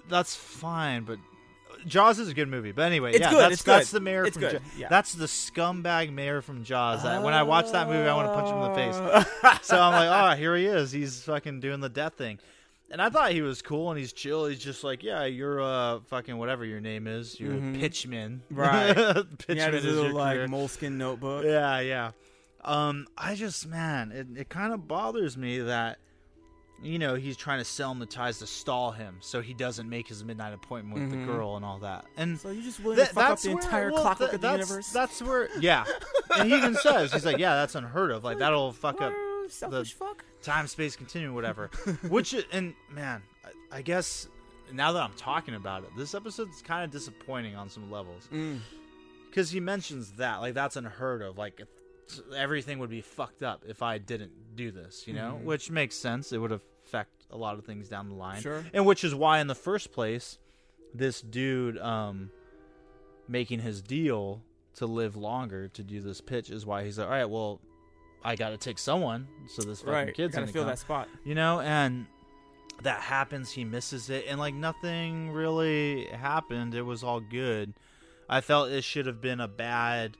that's 0.07 0.35
fine, 0.35 1.03
but 1.03 1.17
Jaws 1.85 2.19
is 2.19 2.27
a 2.29 2.33
good 2.33 2.47
movie, 2.47 2.71
but 2.71 2.83
anyway, 2.83 3.11
It's 3.11 3.19
yeah, 3.21 3.29
good, 3.31 3.39
that's 3.39 3.53
it's 3.53 3.63
that's 3.63 3.91
good. 3.91 3.97
the 3.97 4.01
mayor 4.03 4.25
It's 4.25 4.33
from 4.37 4.41
good, 4.49 4.61
yeah. 4.77 4.87
that's 4.89 5.13
the 5.13 5.25
scumbag 5.25 6.11
mayor 6.13 6.41
from 6.41 6.63
Jaws. 6.63 7.03
That 7.03 7.23
when 7.23 7.33
I 7.33 7.43
watch 7.43 7.71
that 7.71 7.87
movie, 7.87 8.07
I 8.07 8.15
want 8.15 8.27
to 8.29 8.33
punch 8.33 8.49
him 8.49 8.57
in 8.57 8.69
the 8.69 9.21
face. 9.51 9.61
so 9.67 9.79
I'm 9.81 9.91
like, 9.93 10.33
oh, 10.33 10.37
here 10.39 10.55
he 10.55 10.65
is. 10.65 10.91
He's 10.91 11.21
fucking 11.23 11.59
doing 11.59 11.79
the 11.79 11.89
death 11.89 12.13
thing. 12.15 12.39
And 12.89 13.01
I 13.01 13.09
thought 13.09 13.31
he 13.31 13.41
was 13.41 13.61
cool 13.61 13.89
and 13.89 13.97
he's 13.97 14.11
chill. 14.11 14.45
He's 14.47 14.59
just 14.59 14.83
like, 14.83 15.01
yeah, 15.01 15.23
you're 15.23 15.61
uh 15.61 15.99
fucking 16.09 16.37
whatever 16.37 16.65
your 16.65 16.81
name 16.81 17.07
is. 17.07 17.39
You're 17.39 17.53
Mhm. 17.53 17.75
a 17.75 17.89
pitchman, 17.89 18.39
Right. 18.51 18.93
pitchman 18.95 19.55
yeah, 19.55 19.69
is 19.69 19.85
little 19.85 20.03
your 20.05 20.13
like 20.13 20.35
career. 20.35 20.47
moleskin 20.49 20.97
notebook. 20.97 21.45
Yeah, 21.45 21.79
yeah. 21.79 22.11
Um, 22.63 23.07
I 23.17 23.35
just 23.35 23.65
man, 23.65 24.11
it, 24.11 24.27
it 24.41 24.49
kind 24.49 24.73
of 24.73 24.87
bothers 24.89 25.37
me 25.37 25.59
that 25.59 25.99
you 26.83 26.97
know 26.99 27.15
he's 27.15 27.37
trying 27.37 27.59
to 27.59 27.65
sell 27.65 27.91
him 27.91 27.99
the 27.99 28.05
ties 28.05 28.39
to 28.39 28.47
stall 28.47 28.91
him, 28.91 29.17
so 29.19 29.41
he 29.41 29.53
doesn't 29.53 29.87
make 29.89 30.07
his 30.07 30.23
midnight 30.23 30.53
appointment 30.53 30.93
with 30.99 31.03
Mhm. 31.11 31.25
the 31.27 31.31
girl 31.31 31.55
and 31.55 31.63
all 31.65 31.79
that. 31.79 32.05
And 32.17 32.39
So 32.39 32.49
you 32.49 32.61
just 32.61 32.79
willing 32.79 32.97
Th- 32.97 33.09
to 33.09 33.13
fuck 33.13 33.29
up 33.31 33.39
the 33.39 33.49
where- 33.53 33.63
entire 33.63 33.91
well, 33.91 34.01
clockwork 34.01 34.31
th- 34.31 34.35
of 34.35 34.41
the 34.41 34.51
universe? 34.51 34.89
That's 34.91 35.21
where, 35.21 35.49
yeah. 35.59 35.85
and 36.35 36.49
he 36.49 36.57
even 36.57 36.75
says, 36.75 37.13
he's 37.13 37.25
like, 37.25 37.37
yeah, 37.37 37.53
that's 37.55 37.75
unheard 37.75 38.11
of. 38.11 38.23
Like 38.23 38.39
that'll 38.39 38.71
fuck 38.73 38.99
up 39.01 39.13
Whoa, 39.13 39.47
selfish 39.47 39.93
fuck. 39.93 40.23
time, 40.41 40.67
space 40.67 40.95
continuum, 40.95 41.35
whatever. 41.35 41.67
Which, 42.09 42.33
and 42.51 42.73
man, 42.89 43.21
I, 43.71 43.77
I 43.77 43.81
guess 43.81 44.27
now 44.73 44.91
that 44.93 45.03
I'm 45.03 45.13
talking 45.13 45.53
about 45.55 45.83
it, 45.83 45.89
this 45.97 46.15
episode's 46.15 46.61
kind 46.61 46.83
of 46.83 46.89
disappointing 46.91 47.55
on 47.55 47.69
some 47.69 47.91
levels 47.91 48.27
Mm. 48.31 48.59
because 49.29 49.51
he 49.51 49.59
mentions 49.59 50.13
that, 50.13 50.37
like 50.41 50.53
that's 50.55 50.77
unheard 50.77 51.21
of. 51.21 51.37
Like 51.37 51.61
everything 52.35 52.79
would 52.79 52.89
be 52.89 53.01
fucked 53.01 53.41
up 53.43 53.63
if 53.67 53.81
I 53.81 53.97
didn't 53.97 54.31
do 54.55 54.69
this, 54.71 55.07
you 55.07 55.13
know, 55.13 55.37
Mhm. 55.39 55.43
which 55.45 55.69
makes 55.71 55.95
sense. 55.95 56.31
It 56.33 56.39
would 56.39 56.51
affect 56.51 56.70
a 57.31 57.37
lot 57.37 57.57
of 57.57 57.65
things 57.65 57.87
down 57.89 58.09
the 58.09 58.15
line, 58.15 58.41
Sure. 58.41 58.63
and 58.73 58.85
which 58.85 59.03
is 59.03 59.15
why, 59.15 59.39
in 59.39 59.47
the 59.47 59.55
first 59.55 59.91
place, 59.91 60.37
this 60.93 61.21
dude 61.21 61.77
um 61.79 62.29
making 63.27 63.59
his 63.59 63.81
deal 63.81 64.41
to 64.75 64.85
live 64.85 65.15
longer 65.15 65.67
to 65.69 65.83
do 65.83 66.01
this 66.01 66.19
pitch 66.21 66.49
is 66.49 66.65
why 66.65 66.83
he's 66.83 66.97
like, 66.97 67.07
all 67.07 67.13
right, 67.13 67.29
well, 67.29 67.61
I 68.23 68.35
got 68.35 68.49
to 68.49 68.57
take 68.57 68.77
someone, 68.77 69.27
so 69.47 69.61
this 69.63 69.79
fucking 69.79 69.93
Right, 69.93 70.13
kid's 70.13 70.35
gonna 70.35 70.47
fill 70.47 70.63
come. 70.63 70.69
that 70.69 70.79
spot. 70.79 71.07
you 71.23 71.33
know, 71.35 71.59
and 71.61 72.05
that 72.83 72.99
happens. 73.01 73.51
He 73.51 73.63
misses 73.63 74.09
it, 74.09 74.25
and 74.27 74.39
like 74.39 74.53
nothing 74.53 75.31
really 75.31 76.05
happened. 76.07 76.73
It 76.75 76.81
was 76.83 77.03
all 77.03 77.19
good. 77.19 77.73
I 78.29 78.41
felt 78.41 78.69
it 78.71 78.83
should 78.83 79.05
have 79.07 79.21
been 79.21 79.39
a 79.39 79.47
bad. 79.47 80.17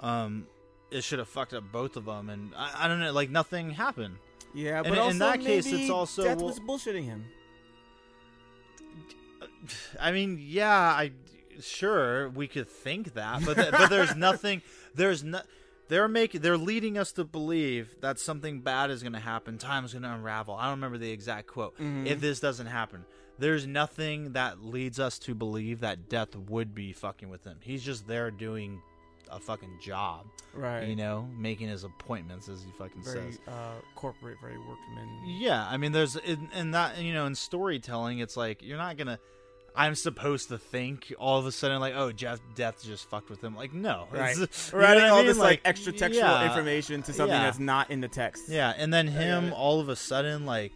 Um, 0.00 0.46
it 0.90 1.02
should 1.04 1.18
have 1.18 1.28
fucked 1.28 1.54
up 1.54 1.64
both 1.72 1.96
of 1.96 2.04
them, 2.06 2.28
and 2.30 2.52
I, 2.56 2.84
I 2.84 2.88
don't 2.88 3.00
know, 3.00 3.12
like 3.12 3.30
nothing 3.30 3.70
happened. 3.70 4.16
Yeah, 4.54 4.78
And 4.80 4.88
but 4.88 4.98
also 4.98 5.10
in 5.12 5.18
that 5.18 5.40
case, 5.40 5.66
it's 5.66 5.90
also 5.90 6.24
Death 6.24 6.38
well- 6.38 6.46
was 6.48 6.60
bullshitting 6.60 7.04
him. 7.04 7.24
I 10.00 10.12
mean, 10.12 10.38
yeah, 10.40 10.70
I 10.70 11.12
sure 11.60 12.28
we 12.30 12.48
could 12.48 12.68
think 12.68 13.14
that, 13.14 13.44
but 13.44 13.56
th- 13.56 13.70
but 13.70 13.88
there's 13.90 14.14
nothing. 14.16 14.62
There's 14.94 15.22
no. 15.22 15.40
They're 15.88 16.08
making. 16.08 16.40
They're 16.40 16.56
leading 16.58 16.98
us 16.98 17.12
to 17.12 17.24
believe 17.24 17.94
that 18.00 18.18
something 18.18 18.60
bad 18.60 18.90
is 18.90 19.02
going 19.02 19.12
to 19.12 19.18
happen. 19.20 19.58
Time's 19.58 19.92
going 19.92 20.02
to 20.02 20.12
unravel. 20.12 20.54
I 20.54 20.64
don't 20.64 20.72
remember 20.72 20.98
the 20.98 21.10
exact 21.10 21.46
quote. 21.48 21.78
Mhm. 21.78 22.06
If 22.06 22.20
this 22.20 22.40
doesn't 22.40 22.66
happen, 22.66 23.04
there's 23.38 23.66
nothing 23.66 24.32
that 24.32 24.64
leads 24.64 24.98
us 24.98 25.18
to 25.20 25.34
believe 25.34 25.80
that 25.80 26.08
Death 26.08 26.34
would 26.34 26.74
be 26.74 26.92
fucking 26.92 27.28
with 27.28 27.44
him. 27.44 27.58
He's 27.60 27.82
just 27.84 28.06
there 28.08 28.30
doing 28.30 28.80
a 29.32 29.40
fucking 29.40 29.78
job, 29.80 30.26
Right. 30.54 30.86
You 30.86 30.94
know, 30.96 31.26
making 31.38 31.68
his 31.68 31.82
appointments 31.84 32.48
as 32.48 32.62
he 32.62 32.70
fucking 32.78 33.02
Very 33.02 33.32
says. 33.32 33.38
uh, 33.48 33.72
corporate, 33.96 34.38
very 34.40 34.58
workman. 34.58 35.08
Yeah, 35.26 35.66
I 35.66 35.76
mean, 35.78 35.92
there's 35.92 36.16
in, 36.16 36.48
in 36.54 36.72
that 36.72 36.98
you 36.98 37.14
know 37.14 37.24
in 37.26 37.34
storytelling, 37.34 38.18
it's 38.18 38.36
like 38.36 38.62
you're 38.62 38.78
not 38.78 38.96
gonna. 38.96 39.18
I'm 39.74 39.94
supposed 39.94 40.48
to 40.50 40.58
think 40.58 41.14
all 41.18 41.38
of 41.38 41.46
a 41.46 41.52
sudden 41.52 41.80
like, 41.80 41.94
oh, 41.96 42.12
Jeff 42.12 42.40
Death 42.54 42.84
just 42.84 43.08
fucked 43.08 43.30
with 43.30 43.42
him. 43.42 43.56
Like, 43.56 43.72
no, 43.72 44.06
Right. 44.10 44.36
It's- 44.38 44.70
you 44.72 44.76
We're 44.76 44.82
know 44.82 44.88
adding 44.88 45.04
all 45.04 45.16
mean? 45.18 45.26
this 45.28 45.38
like, 45.38 45.62
extra 45.64 45.94
textual 45.94 46.26
yeah, 46.28 46.46
information 46.46 47.00
to 47.04 47.12
something 47.14 47.34
yeah. 47.34 47.44
that's 47.44 47.58
not 47.58 47.90
in 47.90 48.02
the 48.02 48.08
text. 48.08 48.50
Yeah, 48.50 48.74
and 48.76 48.92
then 48.92 49.08
him 49.08 49.54
all 49.54 49.80
of 49.80 49.88
a 49.88 49.96
sudden 49.96 50.44
like 50.44 50.72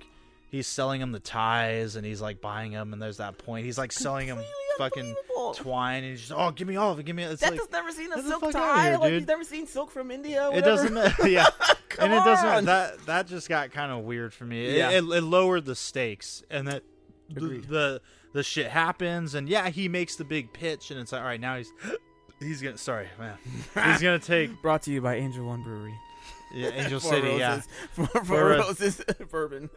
he's 0.51 0.67
selling 0.67 1.03
him 1.03 1.13
the 1.13 1.21
ties 1.21 1.97
and 1.97 2.07
he's 2.07 2.23
like 2.23 2.41
buying 2.41 2.73
them 2.73 2.95
and 2.95 3.03
there's 3.03 3.19
that 3.19 3.37
point 3.37 3.67
he's 3.67 3.77
like 3.77 3.93
selling 3.93 4.29
him 4.29 4.39
fucking 4.79 5.15
twine 5.55 6.03
and 6.05 6.11
he's 6.13 6.21
just 6.21 6.33
oh 6.33 6.51
give 6.51 6.67
me 6.69 6.77
all 6.77 6.93
of 6.93 6.99
it 6.99 7.05
give 7.07 7.17
me 7.17 7.23
it. 7.23 7.31
it's 7.33 7.41
Death 7.41 7.53
like 7.53 7.61
has 7.61 7.71
never 7.71 7.93
seen 7.93 8.13
a 8.13 8.23
silk 8.23 8.53
tie. 8.53 8.89
here, 8.91 8.99
like 8.99 9.11
dude. 9.11 9.21
he's 9.21 9.29
never 9.29 9.45
seen 9.45 9.67
silk 9.67 9.91
from 9.91 10.11
India. 10.11 10.51
it 10.53 10.63
doesn't 10.63 10.93
matter 10.95 11.29
yeah 11.29 11.47
and 11.99 12.13
it 12.13 12.17
doesn't 12.25 12.49
on. 12.49 12.65
that 12.67 12.99
that 13.07 13.27
just 13.27 13.49
got 13.49 13.71
kind 13.73 13.91
of 13.93 14.01
weird 14.05 14.33
for 14.35 14.45
me 14.45 14.67
It- 14.67 14.77
Yeah. 14.77 14.91
it, 14.91 15.05
it, 15.05 15.23
lowered 15.23 15.65
the 15.65 15.75
stakes 15.75 16.43
and 16.51 16.69
that 16.69 16.83
the, 17.31 17.41
the 17.69 18.01
the 18.33 18.43
shit 18.43 18.67
happens 18.69 19.35
and 19.35 19.49
yeah 19.49 19.69
he 19.71 19.89
makes 19.89 20.17
the 20.17 20.25
big 20.25 20.53
pitch 20.53 20.91
and 20.91 21.01
it's 21.01 21.13
like 21.13 21.21
all 21.23 21.27
right 21.27 21.41
now 21.41 21.57
he's 21.57 21.73
he's 22.41 22.61
gonna 22.63 22.77
sorry 22.79 23.09
man 23.19 23.37
he's 23.75 24.03
gonna 24.03 24.19
take 24.19 24.51
Brought 24.63 24.83
to 24.83 24.91
you 24.93 25.01
by 25.01 25.17
Angel 25.17 25.45
One 25.47 25.63
Brewery. 25.63 25.95
yeah, 26.55 26.69
angel 26.75 27.01
city 27.01 27.29
yeah 27.39 27.51
Roses. 27.55 27.69
Four, 27.93 28.07
For 28.07 28.25
Four 28.25 28.53
a- 28.53 28.59
Roses 28.59 29.01
bourbon. 29.31 29.71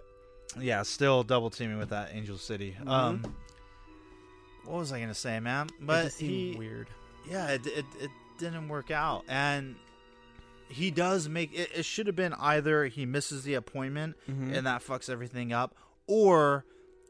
yeah 0.60 0.84
still 0.84 1.24
double 1.24 1.50
teaming 1.50 1.78
with 1.80 1.90
that 1.90 2.10
angel 2.14 2.38
city 2.38 2.76
Mhm. 2.84 2.90
um 2.90 3.36
what 4.70 4.80
was 4.80 4.92
i 4.92 5.00
gonna 5.00 5.14
say 5.14 5.40
man 5.40 5.68
but 5.82 6.12
he 6.14 6.56
weird. 6.58 6.88
yeah 7.30 7.48
it, 7.50 7.66
it, 7.68 7.86
it 8.00 8.10
didn't 8.38 8.68
work 8.70 8.92
out 8.92 9.24
and 9.28 9.76
he 10.70 10.92
does 10.92 11.28
make 11.28 11.52
it, 11.58 11.70
it 11.76 11.84
should 11.84 12.08
have 12.08 12.16
been 12.16 12.34
either 12.36 12.86
he 12.86 13.06
misses 13.06 13.44
the 13.44 13.56
appointment 13.56 14.16
Mhm. 14.30 14.56
and 14.56 14.68
that 14.68 14.82
fucks 14.84 15.10
everything 15.10 15.52
up 15.52 15.76
or 16.08 16.66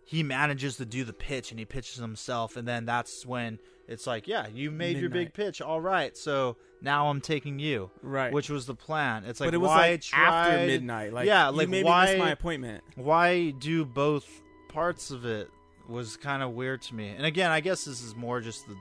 he 0.05 0.23
manages 0.23 0.77
to 0.77 0.85
do 0.85 1.03
the 1.03 1.13
pitch 1.13 1.51
and 1.51 1.59
he 1.59 1.65
pitches 1.65 1.97
himself 1.97 2.55
and 2.57 2.67
then 2.67 2.85
that's 2.85 3.25
when 3.25 3.59
it's 3.87 4.07
like 4.07 4.27
yeah 4.27 4.47
you 4.47 4.71
made 4.71 4.97
your 4.97 5.09
big 5.09 5.33
pitch 5.33 5.61
all 5.61 5.81
right 5.81 6.15
so 6.17 6.55
now 6.81 7.09
i'm 7.09 7.19
taking 7.21 7.59
you 7.59 7.91
Right. 8.01 8.31
which 8.31 8.49
was 8.49 8.65
the 8.65 8.75
plan 8.75 9.23
it's 9.25 9.39
like 9.39 9.47
but 9.47 9.53
it 9.53 9.57
was 9.57 9.67
why 9.67 9.91
like 9.91 10.01
try 10.01 10.23
after 10.49 10.65
midnight. 10.65 11.11
Like 11.13 11.27
yeah 11.27 11.49
like 11.49 11.67
why 11.67 12.05
miss 12.05 12.17
my 12.19 12.31
appointment. 12.31 12.83
why 12.95 13.51
do 13.51 13.83
both 13.85 14.25
parts 14.69 15.11
of 15.11 15.25
it 15.25 15.49
was 15.89 16.17
kind 16.17 16.43
of 16.43 16.51
weird 16.51 16.81
to 16.83 16.95
me. 16.95 17.09
And 17.09 17.25
again, 17.25 17.51
I 17.51 17.59
guess 17.59 17.85
this 17.85 18.01
is 18.03 18.15
more 18.15 18.41
just 18.41 18.67
the 18.67 18.75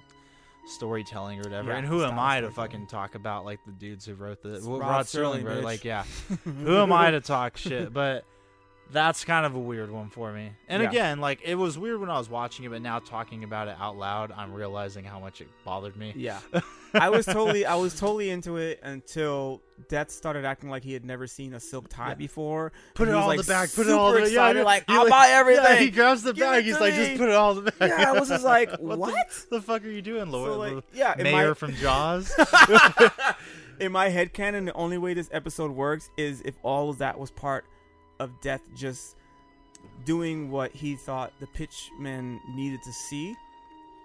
storytelling 0.67 1.41
or 1.41 1.43
whatever. 1.45 1.71
Yeah, 1.71 1.79
and 1.79 1.87
who 1.87 2.05
am 2.05 2.19
I 2.19 2.41
to 2.41 2.51
fucking 2.51 2.87
talk 2.87 3.15
about 3.15 3.45
like 3.45 3.61
the 3.65 3.73
dudes 3.73 4.05
who 4.05 4.15
wrote 4.15 4.43
the 4.43 4.61
well, 4.65 4.81
Rod 4.81 4.89
Rod, 4.89 5.07
Serling, 5.07 5.43
Serling, 5.43 5.45
wrote, 5.45 5.65
like 5.65 5.85
yeah. 5.85 6.05
who 6.45 6.77
am 6.77 6.93
I 6.93 7.11
to 7.11 7.21
talk 7.21 7.57
shit? 7.57 7.93
But 7.93 8.25
that's 8.91 9.25
kind 9.25 9.45
of 9.45 9.55
a 9.55 9.59
weird 9.59 9.91
one 9.91 10.09
for 10.09 10.33
me. 10.33 10.53
And 10.69 10.83
Yeah. 10.83 10.89
again, 10.89 11.21
like 11.21 11.41
it 11.45 11.55
was 11.57 11.79
weird 11.79 12.01
when 12.01 12.11
I 12.11 12.19
was 12.19 12.31
watching 12.31 12.65
it, 12.65 12.71
but 12.71 12.81
now 12.83 12.99
talking 12.99 13.45
about 13.45 13.69
it 13.69 13.77
out 13.79 13.97
loud, 13.97 14.33
I'm 14.33 14.53
realizing 14.53 15.05
how 15.05 15.19
much 15.21 15.41
it 15.41 15.49
bothered 15.65 15.97
me. 15.97 16.13
Yeah. 16.17 16.41
I 16.95 17.11
was 17.11 17.27
totally 17.27 17.67
I 17.67 17.75
was 17.75 17.99
totally 17.99 18.31
into 18.31 18.57
it 18.57 18.81
until 18.83 19.61
Death 19.89 20.11
started 20.11 20.45
acting 20.45 20.71
like 20.71 20.83
he 20.83 20.95
had 20.95 21.05
never 21.05 21.27
seen 21.27 21.53
a 21.55 21.61
silk 21.61 21.89
tie 21.89 22.15
before. 22.15 22.73
Put 22.95 23.09
it 23.09 23.15
all 23.15 23.31
in 23.31 23.37
like, 23.37 23.47
the 23.47 23.53
bag. 23.53 23.69
Put 23.75 23.87
it 23.87 23.93
all 23.93 24.15
in 24.17 24.25
the 24.25 24.31
yeah, 24.33 24.51
yeah. 24.53 24.63
like 24.63 24.85
I'll 24.89 25.09
buy 25.09 25.29
everything. 25.33 25.65
Yeah, 25.65 25.77
he 25.77 25.91
grabs 25.91 26.23
the 26.23 26.33
Give 26.33 26.47
bag. 26.47 26.65
He's 26.65 26.81
like, 26.81 26.95
me. 26.95 27.07
just 27.09 27.19
put 27.19 27.29
it 27.29 27.35
all 27.35 27.59
in 27.59 27.65
the 27.67 27.73
bag. 27.73 27.91
Yeah, 27.91 28.11
I 28.11 28.19
was 28.19 28.29
just 28.31 28.45
like, 28.57 28.71
the- 28.71 28.79
what? 28.97 29.47
the, 29.51 29.61
fuck 29.61 29.85
are 29.85 29.91
you 29.91 30.03
doing, 30.03 30.31
Lord? 30.31 30.75
like, 30.77 30.85
yeah, 30.95 31.15
mayor 31.19 31.49
my- 31.49 31.55
from 31.55 31.75
Jaws. 31.75 32.33
In 33.81 33.93
my 33.93 34.09
head 34.09 34.33
canon, 34.33 34.65
the 34.65 34.73
only 34.73 34.99
way 34.99 35.15
this 35.15 35.29
episode 35.31 35.71
works 35.71 36.11
is 36.17 36.41
if 36.41 36.57
all 36.65 36.91
of 36.91 36.99
that 36.99 37.17
was 37.19 37.31
part 37.31 37.65
of 38.19 38.31
Death 38.41 38.63
just 38.77 39.17
doing 40.05 40.51
what 40.51 40.73
he 40.73 40.97
thought 40.97 41.33
the 41.41 41.47
pitchman 41.47 42.39
needed 42.55 42.83
to 42.83 42.93
see 42.93 43.35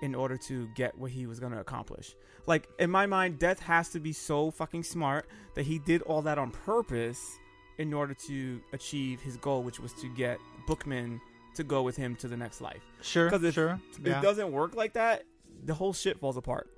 in 0.01 0.13
order 0.15 0.37
to 0.37 0.67
get 0.75 0.97
what 0.97 1.11
he 1.11 1.25
was 1.25 1.39
going 1.39 1.51
to 1.51 1.59
accomplish. 1.59 2.15
Like 2.45 2.67
in 2.79 2.89
my 2.91 3.05
mind, 3.05 3.39
Death 3.39 3.59
has 3.61 3.89
to 3.89 3.99
be 3.99 4.11
so 4.13 4.51
fucking 4.51 4.83
smart 4.83 5.27
that 5.55 5.65
he 5.65 5.79
did 5.79 6.01
all 6.03 6.21
that 6.23 6.37
on 6.37 6.51
purpose 6.51 7.37
in 7.77 7.93
order 7.93 8.13
to 8.27 8.61
achieve 8.73 9.21
his 9.21 9.37
goal, 9.37 9.63
which 9.63 9.79
was 9.79 9.93
to 9.93 10.07
get 10.13 10.39
Bookman 10.67 11.21
to 11.55 11.63
go 11.63 11.83
with 11.83 11.95
him 11.95 12.15
to 12.17 12.27
the 12.27 12.35
next 12.37 12.61
life. 12.61 12.81
Sure, 13.01 13.29
Because 13.29 13.53
sure, 13.53 13.79
yeah. 14.03 14.19
it 14.19 14.21
doesn't 14.21 14.51
work 14.51 14.75
like 14.75 14.93
that, 14.93 15.23
the 15.65 15.73
whole 15.73 15.93
shit 15.93 16.19
falls 16.19 16.35
apart. 16.37 16.69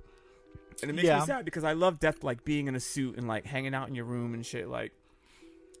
And 0.82 0.90
it 0.90 0.94
makes 0.94 1.06
Yeah. 1.08 1.20
me 1.20 1.26
sad 1.26 1.44
because 1.44 1.64
I 1.64 1.72
love 1.72 1.98
Death 1.98 2.22
like 2.22 2.44
being 2.44 2.68
in 2.68 2.76
a 2.76 2.80
suit 2.80 3.16
and 3.16 3.26
like 3.26 3.44
hanging 3.44 3.74
out 3.74 3.88
in 3.88 3.94
your 3.94 4.04
room 4.04 4.34
and 4.34 4.44
shit. 4.44 4.68
Like 4.68 4.92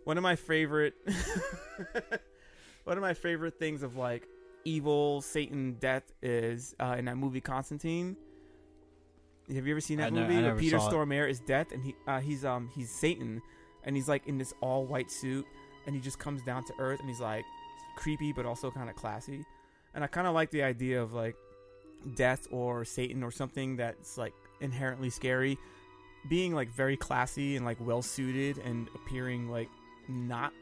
one 0.06 0.16
of 0.16 0.22
my 0.22 0.36
favorite 0.36 0.94
one 2.84 2.96
of 2.96 3.02
my 3.02 3.12
favorite 3.12 3.58
things 3.58 3.82
of 3.82 3.96
like 3.96 4.28
evil 4.64 5.20
Satan 5.20 5.76
death 5.80 6.04
is 6.22 6.76
uh, 6.78 6.94
in 6.96 7.06
that 7.06 7.16
movie 7.16 7.40
Constantine. 7.40 8.16
Have 9.52 9.66
you 9.66 9.72
ever 9.72 9.80
seen 9.80 9.98
that 9.98 10.06
I 10.06 10.10
ne- 10.10 10.20
movie? 10.20 10.42
where 10.42 10.54
Peter. 10.54 10.78
Stormare 10.78 11.28
is 11.28 11.40
death 11.40 11.72
and 11.72 11.82
he 11.82 11.96
uh, 12.06 12.20
he's 12.20 12.44
um 12.44 12.70
he's 12.72 12.88
Satan 12.88 13.42
and 13.82 13.96
he's 13.96 14.08
like 14.08 14.28
in 14.28 14.38
this 14.38 14.54
all 14.60 14.84
white 14.84 15.10
suit 15.10 15.44
and 15.86 15.94
he 15.96 16.00
just 16.00 16.20
comes 16.20 16.40
down 16.42 16.64
to 16.66 16.72
earth 16.78 17.00
and 17.00 17.08
he's 17.08 17.20
like 17.20 17.44
creepy 17.96 18.32
but 18.32 18.46
also 18.46 18.70
kind 18.70 18.88
of 18.88 18.94
classy. 18.94 19.44
And 19.92 20.04
I 20.04 20.06
kind 20.06 20.28
of 20.28 20.34
like 20.34 20.52
the 20.52 20.62
idea 20.62 21.02
of 21.02 21.14
like 21.14 21.34
death 22.14 22.46
or 22.52 22.84
Satan 22.84 23.24
or 23.24 23.32
something 23.32 23.74
that's 23.76 24.16
like 24.16 24.34
inherently 24.60 25.10
scary 25.10 25.58
being 26.28 26.54
like 26.54 26.68
very 26.68 26.96
classy 26.96 27.56
and 27.56 27.64
like 27.64 27.78
well 27.80 28.02
suited 28.02 28.58
and 28.58 28.88
appearing 28.94 29.48
like 29.48 29.68
not 30.08 30.52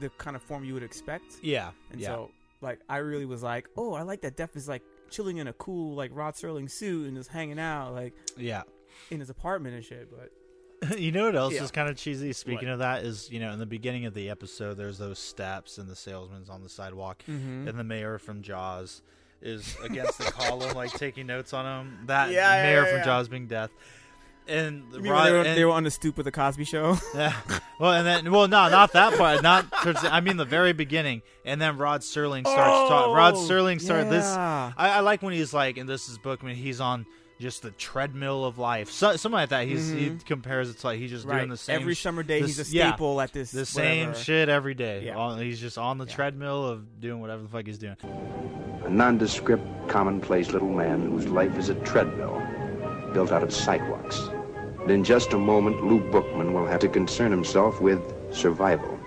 the 0.00 0.08
kind 0.10 0.36
of 0.36 0.42
form 0.42 0.64
you 0.64 0.74
would 0.74 0.82
expect. 0.82 1.38
Yeah, 1.42 1.70
And 1.90 2.00
yeah. 2.00 2.08
so 2.08 2.30
like 2.60 2.80
I 2.88 2.98
really 2.98 3.26
was 3.26 3.42
like, 3.42 3.68
"Oh, 3.76 3.94
I 3.94 4.02
like 4.02 4.20
that 4.22 4.36
Death 4.36 4.54
is 4.56 4.68
like 4.68 4.82
chilling 5.10 5.38
in 5.38 5.48
a 5.48 5.52
cool 5.54 5.94
like 5.96 6.10
Rod 6.14 6.34
Serling 6.34 6.70
suit 6.70 7.06
and 7.08 7.16
just 7.16 7.30
hanging 7.30 7.58
out 7.58 7.92
like 7.94 8.14
Yeah. 8.36 8.62
in 9.10 9.18
his 9.20 9.30
apartment 9.30 9.74
and 9.74 9.84
shit. 9.84 10.08
But 10.10 10.98
you 10.98 11.10
know 11.12 11.24
what 11.26 11.36
else 11.36 11.54
Yeah. 11.54 11.64
is 11.64 11.70
kind 11.70 11.88
of 11.88 11.96
cheesy? 11.96 12.32
Speaking 12.32 12.68
What? 12.68 12.74
of 12.74 12.78
that, 12.80 13.02
is 13.04 13.30
you 13.30 13.40
know 13.40 13.52
in 13.52 13.58
the 13.58 13.66
beginning 13.66 14.06
of 14.06 14.14
the 14.14 14.30
episode, 14.30 14.74
there's 14.74 14.98
those 14.98 15.18
steps 15.18 15.78
and 15.78 15.88
the 15.88 15.96
salesman's 15.96 16.48
on 16.48 16.62
the 16.62 16.68
sidewalk, 16.68 17.22
Mhm. 17.28 17.68
and 17.68 17.78
the 17.78 17.84
mayor 17.84 18.18
from 18.18 18.42
Jaws 18.42 19.02
is 19.42 19.74
against 19.82 20.18
the 20.18 20.24
column, 20.24 20.74
like 20.76 20.92
taking 20.92 21.26
notes 21.26 21.52
on 21.54 21.64
him. 21.64 22.06
That 22.06 22.30
Yeah, 22.30 22.54
yeah, 22.56 22.62
mayor 22.62 22.82
yeah, 22.82 22.88
from 22.90 22.98
yeah. 22.98 23.04
Jaws 23.04 23.28
being 23.28 23.46
death, 23.46 23.70
and 24.48 24.84
You 24.92 25.00
mean 25.00 25.12
Rod- 25.12 25.26
they, 25.26 25.32
were, 25.32 25.38
and- 25.42 25.58
they 25.58 25.64
were 25.64 25.72
on 25.72 25.84
the 25.84 25.90
stoop 25.90 26.18
of 26.18 26.24
the 26.24 26.32
Cosby 26.32 26.64
Show. 26.64 26.96
yeah. 27.14 27.34
Well, 27.78 27.92
and 27.92 28.06
then 28.06 28.30
well, 28.32 28.48
no, 28.48 28.68
not 28.68 28.92
that 28.92 29.16
part. 29.16 29.42
Not 29.42 29.70
towards 29.82 30.02
the, 30.02 30.12
I 30.12 30.20
mean 30.20 30.36
the 30.36 30.44
very 30.44 30.72
beginning, 30.72 31.22
and 31.44 31.60
then 31.60 31.78
Rod 31.78 32.00
Serling 32.02 32.42
starts 32.42 32.88
talking. 32.90 33.14
Rod 33.14 33.34
Oh, 33.34 33.38
Serling 33.38 33.80
started 33.80 34.10
this. 34.10 34.26
I, 34.26 34.72
I 34.76 35.00
like 35.00 35.22
when 35.22 35.32
he's 35.32 35.52
like, 35.54 35.76
and 35.78 35.88
this 35.88 36.08
is 36.08 36.18
Bookman. 36.18 36.56
He's 36.56 36.80
on 36.80 37.06
just 37.40 37.62
the 37.62 37.70
treadmill 37.70 38.44
of 38.44 38.58
life, 38.58 38.90
so, 38.90 39.16
something 39.16 39.32
like 39.32 39.48
that. 39.48 39.66
He's 39.66 39.88
he 39.88 40.10
Mhm. 40.10 40.26
compares 40.26 40.68
it 40.68 40.78
to 40.80 40.88
like 40.88 40.98
he's 40.98 41.08
just 41.10 41.24
Right. 41.24 41.38
doing 41.38 41.48
the 41.48 41.56
same 41.56 41.80
Every 41.80 41.94
summer 41.94 42.22
day, 42.22 42.42
this- 42.42 42.58
he's 42.58 42.70
a 42.70 42.76
yeah, 42.76 42.88
staple 42.90 43.18
at 43.18 43.32
this 43.32 43.50
the 43.50 43.64
same 43.64 44.08
whatever. 44.08 44.24
shit 44.24 44.48
every 44.50 44.74
day. 44.74 45.04
Yeah. 45.06 45.16
On- 45.16 45.38
he's 45.40 45.58
just 45.58 45.78
on 45.78 45.96
the 45.96 46.04
treadmill 46.04 46.66
of 46.66 47.00
doing 47.00 47.18
whatever 47.22 47.40
the 47.42 47.48
fuck 47.48 47.66
he's 47.66 47.78
doing. 47.78 47.96
A 48.84 48.90
nondescript, 48.90 49.64
commonplace 49.88 50.50
little 50.50 50.68
man 50.68 51.10
whose 51.12 51.26
life 51.28 51.56
is 51.56 51.70
a 51.70 51.74
treadmill 51.76 52.42
built 53.12 53.32
out 53.32 53.42
of 53.42 53.52
sidewalks. 53.52 54.18
And 54.82 54.90
in 54.90 55.04
just 55.04 55.32
a 55.32 55.38
moment, 55.38 55.84
Lou 55.84 56.00
Bookman 56.10 56.52
will 56.52 56.66
have 56.66 56.80
to 56.80 56.88
concern 56.88 57.30
himself 57.30 57.80
with 57.80 58.00
survival. 58.32 58.98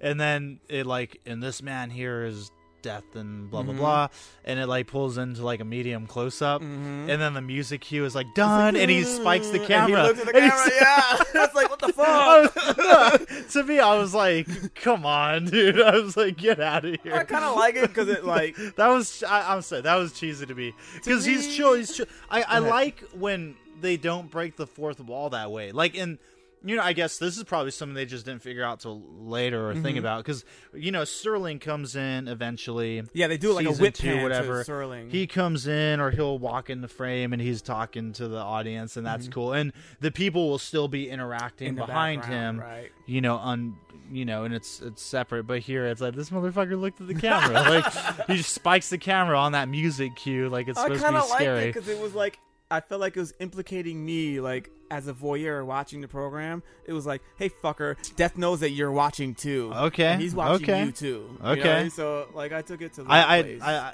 and 0.00 0.20
then 0.20 0.60
it 0.68 0.86
like 0.86 1.20
and 1.26 1.42
this 1.42 1.62
man 1.62 1.90
here 1.90 2.24
is 2.24 2.50
death 2.86 3.16
and 3.16 3.50
blah 3.50 3.62
blah 3.62 3.74
Mhm. 3.74 3.78
blah. 3.78 4.08
And 4.44 4.58
it 4.60 4.66
like 4.68 4.86
pulls 4.86 5.18
into 5.18 5.44
like 5.44 5.60
a 5.60 5.64
medium 5.64 6.06
close 6.06 6.40
up 6.40 6.62
Mhm. 6.62 7.08
and 7.10 7.20
then 7.20 7.34
the 7.34 7.40
music 7.42 7.80
cue 7.80 8.04
is 8.04 8.14
like 8.14 8.28
done 8.34 8.76
and 8.76 8.88
he 8.90 9.02
spikes 9.02 9.48
the 9.48 9.58
And 9.58 9.66
camera. 9.66 10.02
he 10.02 10.08
looks 10.08 10.20
at 10.20 10.26
the 10.26 10.36
And 10.40 10.50
camera, 10.52 10.70
yeah. 10.80 11.22
It's 11.44 11.54
like, 11.54 11.68
what 11.70 11.80
the 11.80 11.92
fuck? 11.98 12.54
Was- 12.56 13.52
to 13.52 13.64
me 13.64 13.78
i 13.80 13.94
was 13.98 14.14
like 14.14 14.46
come 14.76 15.04
on 15.04 15.46
dude. 15.46 15.80
I 15.80 15.98
was 15.98 16.16
like 16.16 16.36
get 16.36 16.60
out 16.60 16.84
of 16.84 16.96
here. 17.02 17.14
I 17.14 17.24
kind 17.24 17.44
of 17.44 17.56
like 17.56 17.74
it 17.76 17.88
because 17.88 18.08
it 18.08 18.24
like 18.24 18.56
that 18.76 18.88
was 18.88 19.22
I, 19.24 19.52
i'm 19.52 19.62
sorry 19.62 19.82
that 19.82 19.96
was 19.96 20.12
cheesy 20.12 20.46
to 20.46 20.54
me. 20.54 20.74
Because 20.94 21.24
he's 21.24 21.54
chill 21.56 21.74
he's 21.74 21.94
chill. 21.94 22.06
I, 22.30 22.42
I 22.42 22.58
like 22.60 23.00
when 23.12 23.56
they 23.80 23.96
don't 23.96 24.30
break 24.30 24.56
the 24.56 24.66
fourth 24.66 25.00
wall 25.00 25.30
that 25.30 25.50
way. 25.50 25.72
Like 25.72 25.94
in 25.94 26.18
you 26.66 26.74
know, 26.76 26.82
I 26.82 26.92
guess 26.92 27.18
this 27.18 27.36
is 27.36 27.44
probably 27.44 27.70
something 27.70 27.94
they 27.94 28.04
just 28.06 28.24
didn't 28.26 28.42
figure 28.42 28.64
out 28.64 28.80
till 28.80 29.02
later 29.20 29.70
or 29.70 29.74
think 29.74 29.96
Mhm. 29.96 30.00
about 30.00 30.24
because 30.24 30.44
you 30.74 30.90
know 30.90 31.02
Serling 31.02 31.60
comes 31.60 31.94
in 31.96 32.26
eventually. 32.28 33.02
Yeah, 33.12 33.28
they 33.28 33.38
do 33.38 33.52
like 33.52 33.66
a 33.66 33.72
whip 33.72 33.94
two, 33.94 34.22
whatever. 34.22 34.64
Serling. 34.64 35.10
He 35.10 35.26
comes 35.26 35.66
in 35.66 36.00
or 36.00 36.10
he'll 36.10 36.38
walk 36.38 36.68
in 36.68 36.80
the 36.80 36.88
frame 36.88 37.32
and 37.32 37.40
he's 37.40 37.62
talking 37.62 38.12
to 38.14 38.26
the 38.28 38.38
audience 38.38 38.96
and 38.96 39.06
that's 39.06 39.28
Mhm. 39.28 39.32
cool. 39.32 39.52
And 39.52 39.72
the 40.00 40.10
people 40.10 40.48
will 40.48 40.58
still 40.58 40.88
be 40.88 41.08
interacting 41.08 41.68
In 41.68 41.74
behind 41.76 42.24
him, 42.24 42.58
right. 42.60 42.90
you 43.06 43.20
know, 43.20 43.36
on 43.36 43.76
you 44.12 44.24
know, 44.24 44.44
and 44.44 44.54
it's 44.54 44.80
it's 44.82 45.02
separate. 45.02 45.44
But 45.48 45.60
here 45.60 45.86
it's 45.86 46.00
like 46.00 46.14
this 46.14 46.30
motherfucker 46.30 46.80
looked 46.80 47.00
at 47.00 47.08
the 47.08 47.14
camera, 47.14 47.52
like 47.82 48.26
he 48.28 48.36
just 48.36 48.52
spikes 48.52 48.88
the 48.88 48.98
camera 48.98 49.38
on 49.38 49.52
that 49.52 49.68
music 49.68 50.14
cue, 50.16 50.48
like 50.48 50.68
it's 50.68 50.78
I 50.78 50.82
supposed 50.84 51.00
to 51.02 51.10
kind 51.10 51.22
be 51.22 51.28
scary. 51.28 51.62
it 51.64 51.74
because 51.74 51.88
it 51.88 51.98
was 52.00 52.14
like 52.14 52.38
I 52.70 52.80
felt 52.80 53.00
like 53.00 53.16
it 53.16 53.20
was 53.20 53.32
implicating 53.38 54.04
me, 54.04 54.40
like 54.40 54.70
as 54.90 55.06
a 55.08 55.12
voyeur 55.12 55.64
watching 55.64 56.00
the 56.00 56.08
program. 56.08 56.62
It 56.84 56.92
was 56.92 57.06
like, 57.06 57.22
hey 57.36 57.48
fucker, 57.48 57.96
Death 58.16 58.36
knows 58.36 58.60
that 58.60 58.70
you're 58.70 58.90
watching 58.92 59.34
too. 59.34 59.72
Okay, 59.74 60.06
and 60.06 60.20
he's 60.20 60.34
watching 60.34 60.68
okay, 60.68 60.84
you 60.84 60.92
too. 60.92 61.38
you 61.42 61.48
okay. 61.50 61.84
know? 61.84 61.88
so 61.90 62.28
like 62.34 62.52
I 62.52 62.62
took 62.62 62.82
it 62.82 62.94
to. 62.94 63.04
the 63.04 63.10
I 63.10 63.38
I, 63.38 63.42
place. 63.42 63.62
I, 63.62 63.72
I, 63.76 63.92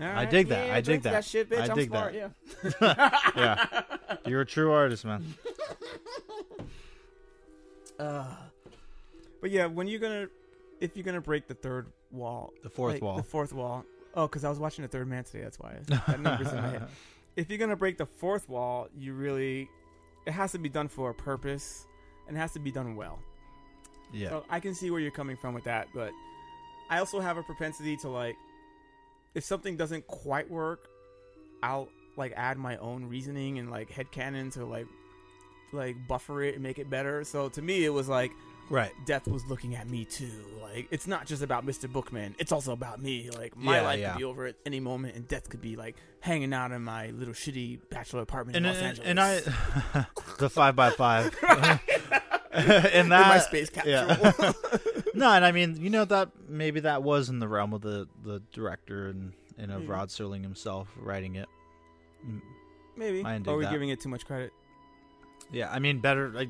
I 0.00 0.12
right, 0.14 0.30
dig 0.30 0.48
that. 0.48 0.66
yeah, 0.68 0.74
I 0.74 0.80
dig 0.80 1.02
that. 1.02 1.12
that 1.12 1.24
shit, 1.24 1.50
bitch. 1.50 1.60
I 1.60 1.66
I'm 1.70 1.76
dig 1.76 1.88
smart, 1.88 2.14
that. 2.14 2.34
yeah. 2.80 3.20
yeah. 3.36 4.16
You're 4.26 4.42
a 4.42 4.46
true 4.46 4.72
artist, 4.72 5.04
man. 5.04 5.24
Uh, 7.98 8.24
but 9.40 9.50
yeah, 9.50 9.66
when 9.66 9.88
you're 9.88 9.98
gonna, 9.98 10.28
if 10.80 10.96
you're 10.96 11.02
gonna 11.02 11.20
break 11.20 11.48
the 11.48 11.54
third 11.54 11.88
wall, 12.12 12.52
The 12.62 12.70
fourth 12.70 12.94
like, 12.94 13.02
wall. 13.02 13.16
the 13.16 13.24
fourth 13.24 13.52
wall. 13.52 13.84
Oh, 14.14 14.26
because 14.26 14.44
I 14.44 14.48
was 14.48 14.58
watching 14.58 14.82
the 14.82 14.88
Third 14.88 15.06
Man 15.08 15.24
today. 15.24 15.42
That's 15.42 15.58
why 15.58 15.76
that 15.86 16.20
number's 16.20 16.52
in 16.52 16.56
my 16.62 16.68
head. 16.68 16.88
If 17.38 17.48
you're 17.48 17.58
gonna 17.58 17.76
break 17.76 17.98
the 17.98 18.06
fourth 18.06 18.48
wall, 18.48 18.88
you 18.98 19.14
really, 19.14 19.70
it 20.26 20.32
has 20.32 20.50
to 20.52 20.58
be 20.58 20.68
done 20.68 20.88
for 20.88 21.10
a 21.10 21.14
purpose, 21.14 21.86
and 22.26 22.36
it 22.36 22.40
has 22.40 22.52
to 22.54 22.58
be 22.58 22.72
done 22.72 22.96
well. 22.96 23.20
Yeah. 24.12 24.30
So 24.30 24.44
I 24.50 24.58
can 24.58 24.74
see 24.74 24.90
where 24.90 24.98
you're 24.98 25.12
coming 25.12 25.36
from 25.36 25.54
with 25.54 25.62
that, 25.62 25.86
but 25.94 26.10
I 26.90 26.98
also 26.98 27.20
have 27.20 27.36
a 27.36 27.44
propensity 27.44 27.96
to 27.98 28.08
like, 28.08 28.34
if 29.36 29.44
something 29.44 29.76
doesn't 29.76 30.04
quite 30.08 30.50
work, 30.50 30.88
I'll 31.62 31.88
like 32.16 32.32
add 32.34 32.58
my 32.58 32.76
own 32.78 33.04
reasoning 33.04 33.60
and 33.60 33.70
like 33.70 33.88
headcanon 33.88 34.52
to 34.54 34.64
like, 34.64 34.88
like 35.72 35.94
buffer 36.08 36.42
it 36.42 36.54
and 36.54 36.62
make 36.64 36.80
it 36.80 36.90
better. 36.90 37.22
So 37.22 37.48
to 37.50 37.62
me, 37.62 37.84
it 37.84 37.90
was 37.90 38.08
like, 38.08 38.32
Right. 38.70 38.92
Death 39.06 39.26
was 39.26 39.44
looking 39.46 39.74
at 39.74 39.88
me 39.88 40.04
too. 40.04 40.30
Like 40.62 40.88
it's 40.90 41.06
not 41.06 41.26
just 41.26 41.42
about 41.42 41.64
Mr. 41.64 41.90
Bookman; 41.90 42.34
it's 42.38 42.52
also 42.52 42.72
about 42.72 43.00
me. 43.00 43.30
Like 43.30 43.56
my 43.56 43.76
Yeah, 43.78 43.82
life 43.82 44.00
yeah. 44.00 44.12
could 44.12 44.18
be 44.18 44.24
over 44.24 44.46
at 44.46 44.56
any 44.66 44.78
moment, 44.80 45.16
and 45.16 45.26
Death 45.26 45.48
could 45.48 45.62
be 45.62 45.74
like 45.76 45.96
hanging 46.20 46.52
out 46.52 46.72
in 46.72 46.82
my 46.84 47.08
little 47.10 47.32
shitty 47.34 47.80
bachelor 47.90 48.20
apartment 48.22 48.56
and 48.56 48.66
in 48.66 48.72
Los 48.72 48.78
and, 48.78 48.86
Angeles. 48.88 49.08
and 49.08 49.20
I 49.96 50.06
the 50.38 50.50
five 50.50 50.76
by 50.76 50.90
five 50.90 51.34
and 52.52 53.10
that 53.12 53.28
my 53.28 53.38
space 53.38 53.70
yeah. 53.86 54.52
no, 55.14 55.30
and 55.30 55.44
I 55.44 55.52
mean, 55.52 55.76
you 55.80 55.90
know 55.90 56.04
that 56.04 56.30
maybe 56.48 56.80
that 56.80 57.02
was 57.02 57.28
in 57.28 57.38
the 57.38 57.48
realm 57.48 57.72
of 57.72 57.80
the 57.82 58.06
the 58.22 58.42
director 58.52 59.08
and 59.08 59.32
and 59.56 59.70
of 59.72 59.80
Maybe. 59.80 59.90
Rod 59.92 60.08
Serling 60.10 60.42
himself 60.42 60.88
writing 61.00 61.36
it. 61.36 61.48
Maybe. 62.96 63.24
I 63.24 63.34
didn't 63.34 63.48
Or 63.48 63.54
are 63.54 63.56
we 63.58 63.64
that. 63.64 63.72
giving 63.72 63.88
it 63.90 64.00
too 64.00 64.08
much 64.08 64.26
credit? 64.26 64.52
Yeah, 65.50 65.70
I 65.70 65.78
mean, 65.78 66.00
better 66.00 66.28
like 66.30 66.48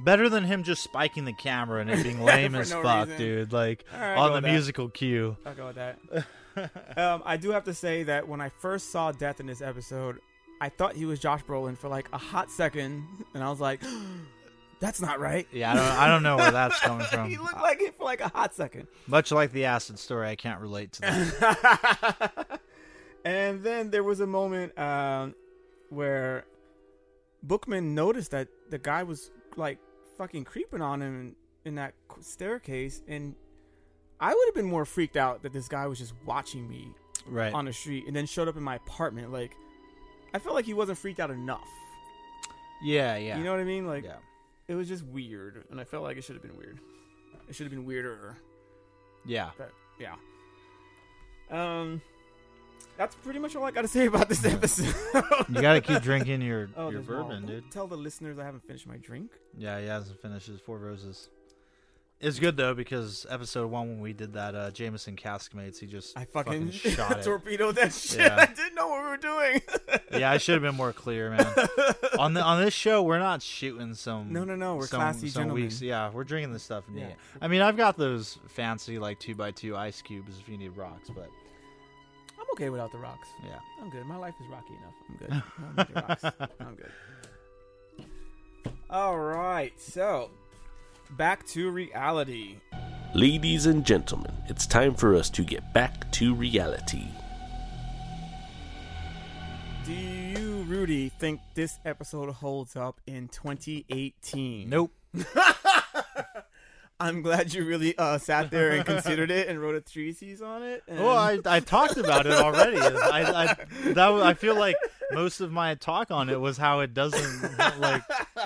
better 0.00 0.28
than 0.28 0.44
him 0.44 0.62
just 0.62 0.82
spiking 0.82 1.24
the 1.24 1.32
camera 1.32 1.80
and 1.80 1.90
it 1.90 2.02
being 2.02 2.20
lame 2.24 2.54
as 2.54 2.70
no 2.70 2.82
fuck, 2.82 3.08
reason. 3.08 3.18
dude. 3.18 3.52
Like 3.52 3.84
right, 3.92 4.16
on 4.16 4.30
the 4.30 4.34
with 4.36 4.44
that. 4.44 4.50
musical 4.50 4.88
cue. 4.88 5.36
I'll 5.46 5.54
go 5.54 5.66
with 5.66 5.76
that. 5.76 5.98
um, 6.96 7.22
I 7.24 7.36
do 7.36 7.50
have 7.50 7.64
to 7.64 7.74
say 7.74 8.02
that 8.04 8.28
when 8.28 8.40
I 8.40 8.48
first 8.50 8.90
saw 8.90 9.12
Death 9.12 9.40
in 9.40 9.46
this 9.46 9.62
episode, 9.62 10.18
I 10.60 10.68
thought 10.68 10.94
he 10.94 11.04
was 11.06 11.18
Josh 11.18 11.42
Brolin 11.44 11.76
for 11.76 11.88
like 11.88 12.08
a 12.12 12.18
hot 12.18 12.50
second, 12.50 13.04
and 13.34 13.42
I 13.42 13.48
was 13.50 13.58
like, 13.60 13.80
"That's 14.80 15.00
not 15.00 15.18
right." 15.18 15.46
Yeah, 15.52 15.72
I 15.72 15.74
don't, 15.74 15.84
I 15.84 16.06
don't 16.08 16.22
know 16.22 16.36
where 16.36 16.50
that's 16.50 16.78
coming 16.80 17.06
from. 17.10 17.28
he 17.28 17.38
looked 17.38 17.60
like 17.60 17.80
it 17.80 17.96
for 17.96 18.04
like 18.04 18.20
a 18.20 18.28
hot 18.28 18.54
second. 18.54 18.86
Much 19.06 19.32
like 19.32 19.52
the 19.52 19.64
acid 19.64 19.98
story, 19.98 20.28
I 20.28 20.36
can't 20.36 20.60
relate 20.60 20.92
to 20.94 21.00
that. 21.02 22.60
and 23.24 23.62
then 23.62 23.90
there 23.90 24.04
was 24.04 24.20
a 24.20 24.26
moment 24.26 24.76
um, 24.78 25.34
where 25.90 26.44
Bookman 27.42 27.94
noticed 27.94 28.30
that 28.32 28.48
the 28.70 28.78
guy 28.78 29.02
was 29.02 29.30
like 29.56 29.78
fucking 30.18 30.44
creeping 30.44 30.80
on 30.82 31.00
him 31.02 31.20
in, 31.64 31.70
in 31.70 31.74
that 31.76 31.94
staircase, 32.20 33.02
and 33.08 33.34
I 34.20 34.32
would 34.34 34.46
have 34.46 34.54
been 34.54 34.66
more 34.66 34.84
freaked 34.84 35.16
out 35.16 35.42
that 35.42 35.52
this 35.52 35.68
guy 35.68 35.86
was 35.86 35.98
just 35.98 36.14
watching 36.24 36.68
me 36.68 36.88
Right. 37.26 37.52
on 37.52 37.64
the 37.66 37.72
street 37.72 38.04
and 38.06 38.14
then 38.16 38.26
showed 38.26 38.48
up 38.48 38.56
in 38.56 38.62
my 38.62 38.76
apartment. 38.76 39.32
Like, 39.32 39.56
I 40.34 40.38
felt 40.38 40.54
like 40.54 40.64
he 40.64 40.74
wasn't 40.74 40.98
freaked 40.98 41.20
out 41.20 41.30
enough. 41.30 41.68
yeah, 42.82 43.16
yeah. 43.16 43.38
You 43.38 43.44
know 43.44 43.52
what 43.52 43.60
I 43.60 43.64
mean? 43.64 43.86
Like, 43.86 44.04
Yeah. 44.04 44.16
it 44.68 44.74
was 44.74 44.88
just 44.88 45.04
weird, 45.04 45.64
and 45.70 45.80
I 45.80 45.84
felt 45.84 46.02
like 46.02 46.16
it 46.16 46.24
should 46.24 46.34
have 46.36 46.42
been 46.42 46.56
weird. 46.56 46.80
It 47.48 47.54
should 47.54 47.64
have 47.64 47.70
been 47.72 47.84
weirder. 47.84 48.36
Yeah. 49.24 49.50
But 49.56 49.70
yeah. 50.00 50.14
Um, 51.50 52.00
that's 52.96 53.14
pretty 53.16 53.38
much 53.38 53.56
all 53.56 53.64
I 53.64 53.70
got 53.70 53.82
to 53.82 53.88
say 53.98 54.06
about 54.06 54.28
this 54.28 54.44
episode. 54.44 54.94
You 55.48 55.60
got 55.60 55.74
to 55.74 55.80
keep 55.80 56.02
drinking 56.02 56.42
your 56.42 56.68
Oh, 56.76 56.90
your 56.90 57.00
bourbon, 57.00 57.46
dude. 57.46 57.70
Tell 57.70 57.86
the 57.86 57.96
listeners 57.96 58.38
I 58.38 58.44
haven't 58.44 58.66
finished 58.66 58.86
my 58.86 58.96
drink. 58.96 59.30
Yeah, 59.56 59.80
he 59.80 59.86
hasn't 59.86 60.20
finished 60.20 60.46
his 60.46 60.60
four 60.60 60.78
roses. 60.78 61.28
It's 62.20 62.38
good 62.38 62.56
though 62.56 62.72
because 62.72 63.26
episode 63.28 63.68
one 63.68 63.88
when 63.88 64.00
we 64.00 64.12
did 64.12 64.34
that 64.34 64.54
uh 64.54 64.70
Jameson 64.70 65.16
Caskmates, 65.16 65.80
he 65.80 65.88
just 65.88 66.16
I 66.16 66.24
fucking, 66.24 66.70
shot 66.70 67.18
it. 67.18 67.24
torpedoed 67.24 67.74
that 67.74 67.92
shit. 67.92 68.20
Yeah. 68.20 68.36
I 68.38 68.46
didn't 68.46 68.76
know 68.76 68.86
what 68.86 69.02
we 69.02 69.08
were 69.08 69.16
doing. 69.16 69.60
yeah, 70.12 70.30
I 70.30 70.38
should 70.38 70.52
have 70.52 70.62
been 70.62 70.76
more 70.76 70.92
clear, 70.92 71.30
man. 71.30 71.44
on 72.20 72.34
the 72.34 72.40
on 72.40 72.62
this 72.62 72.72
show, 72.74 73.02
we're 73.02 73.18
not 73.18 73.42
shooting 73.42 73.94
some. 73.94 74.32
No, 74.32 74.44
no, 74.44 74.54
no, 74.54 74.76
we're 74.76 74.86
some, 74.86 75.00
classy 75.00 75.30
some 75.30 75.42
gentlemen. 75.42 75.64
weeks. 75.64 75.82
Yeah, 75.82 76.10
we're 76.10 76.22
drinking 76.22 76.52
this 76.52 76.62
stuff. 76.62 76.84
Yeah. 76.94 77.08
Yeah. 77.08 77.14
I 77.40 77.48
mean, 77.48 77.60
I've 77.60 77.76
got 77.76 77.96
those 77.96 78.38
fancy 78.46 79.00
like 79.00 79.18
two 79.18 79.34
by 79.34 79.50
two 79.50 79.76
ice 79.76 80.00
cubes 80.00 80.38
if 80.38 80.48
you 80.48 80.56
need 80.56 80.76
rocks, 80.76 81.10
but 81.12 81.28
okay 82.52 82.68
without 82.70 82.92
the 82.92 82.98
rocks. 82.98 83.28
yeah. 83.44 83.58
I'm 83.80 83.90
good. 83.90 84.04
My 84.06 84.16
life 84.16 84.34
is 84.40 84.46
rocky 84.48 84.74
enough. 84.74 84.94
I'm 85.08 85.16
good. 85.16 85.30
I 85.32 85.42
don't 85.74 85.88
need 85.88 85.96
rocks. 86.08 86.24
I'm 86.60 86.74
good. 86.74 86.90
All 88.90 89.18
right, 89.18 89.72
so 89.80 90.30
back 91.16 91.46
to 91.48 91.70
reality. 91.70 92.56
Ladies 93.14 93.66
and 93.66 93.84
gentlemen, 93.84 94.32
it's 94.48 94.66
time 94.66 94.94
for 94.94 95.14
us 95.14 95.30
to 95.30 95.42
get 95.42 95.72
back 95.72 96.10
to 96.12 96.34
reality. 96.34 97.06
Do 99.84 99.92
you, 99.92 100.62
Rudy, 100.68 101.08
think 101.08 101.40
this 101.54 101.78
episode 101.84 102.30
holds 102.30 102.76
up 102.76 103.00
in 103.06 103.28
2018? 103.28 104.68
Nope. 104.68 104.92
I'm 107.02 107.22
glad 107.22 107.52
you 107.52 107.64
really 107.64 107.96
uh, 107.98 108.18
sat 108.18 108.50
there 108.50 108.70
and 108.70 108.84
considered 108.84 109.30
it 109.30 109.48
and 109.48 109.60
wrote 109.60 109.74
a 109.74 109.80
treatise 109.80 110.40
on 110.40 110.62
it. 110.62 110.82
And... 110.88 111.00
Well, 111.00 111.16
I, 111.16 111.38
I 111.44 111.60
talked 111.60 111.96
about 111.96 112.26
it 112.26 112.32
already. 112.34 112.78
I, 112.78 113.42
I 113.44 113.56
that 113.92 114.08
was- 114.08 114.22
I 114.22 114.34
feel 114.34 114.54
like 114.56 114.76
most 115.12 115.40
of 115.40 115.50
my 115.52 115.74
talk 115.74 116.10
on 116.10 116.30
it 116.30 116.40
was 116.40 116.56
how 116.56 116.80
it 116.80 116.94
doesn't 116.94 117.58
like 117.80 118.02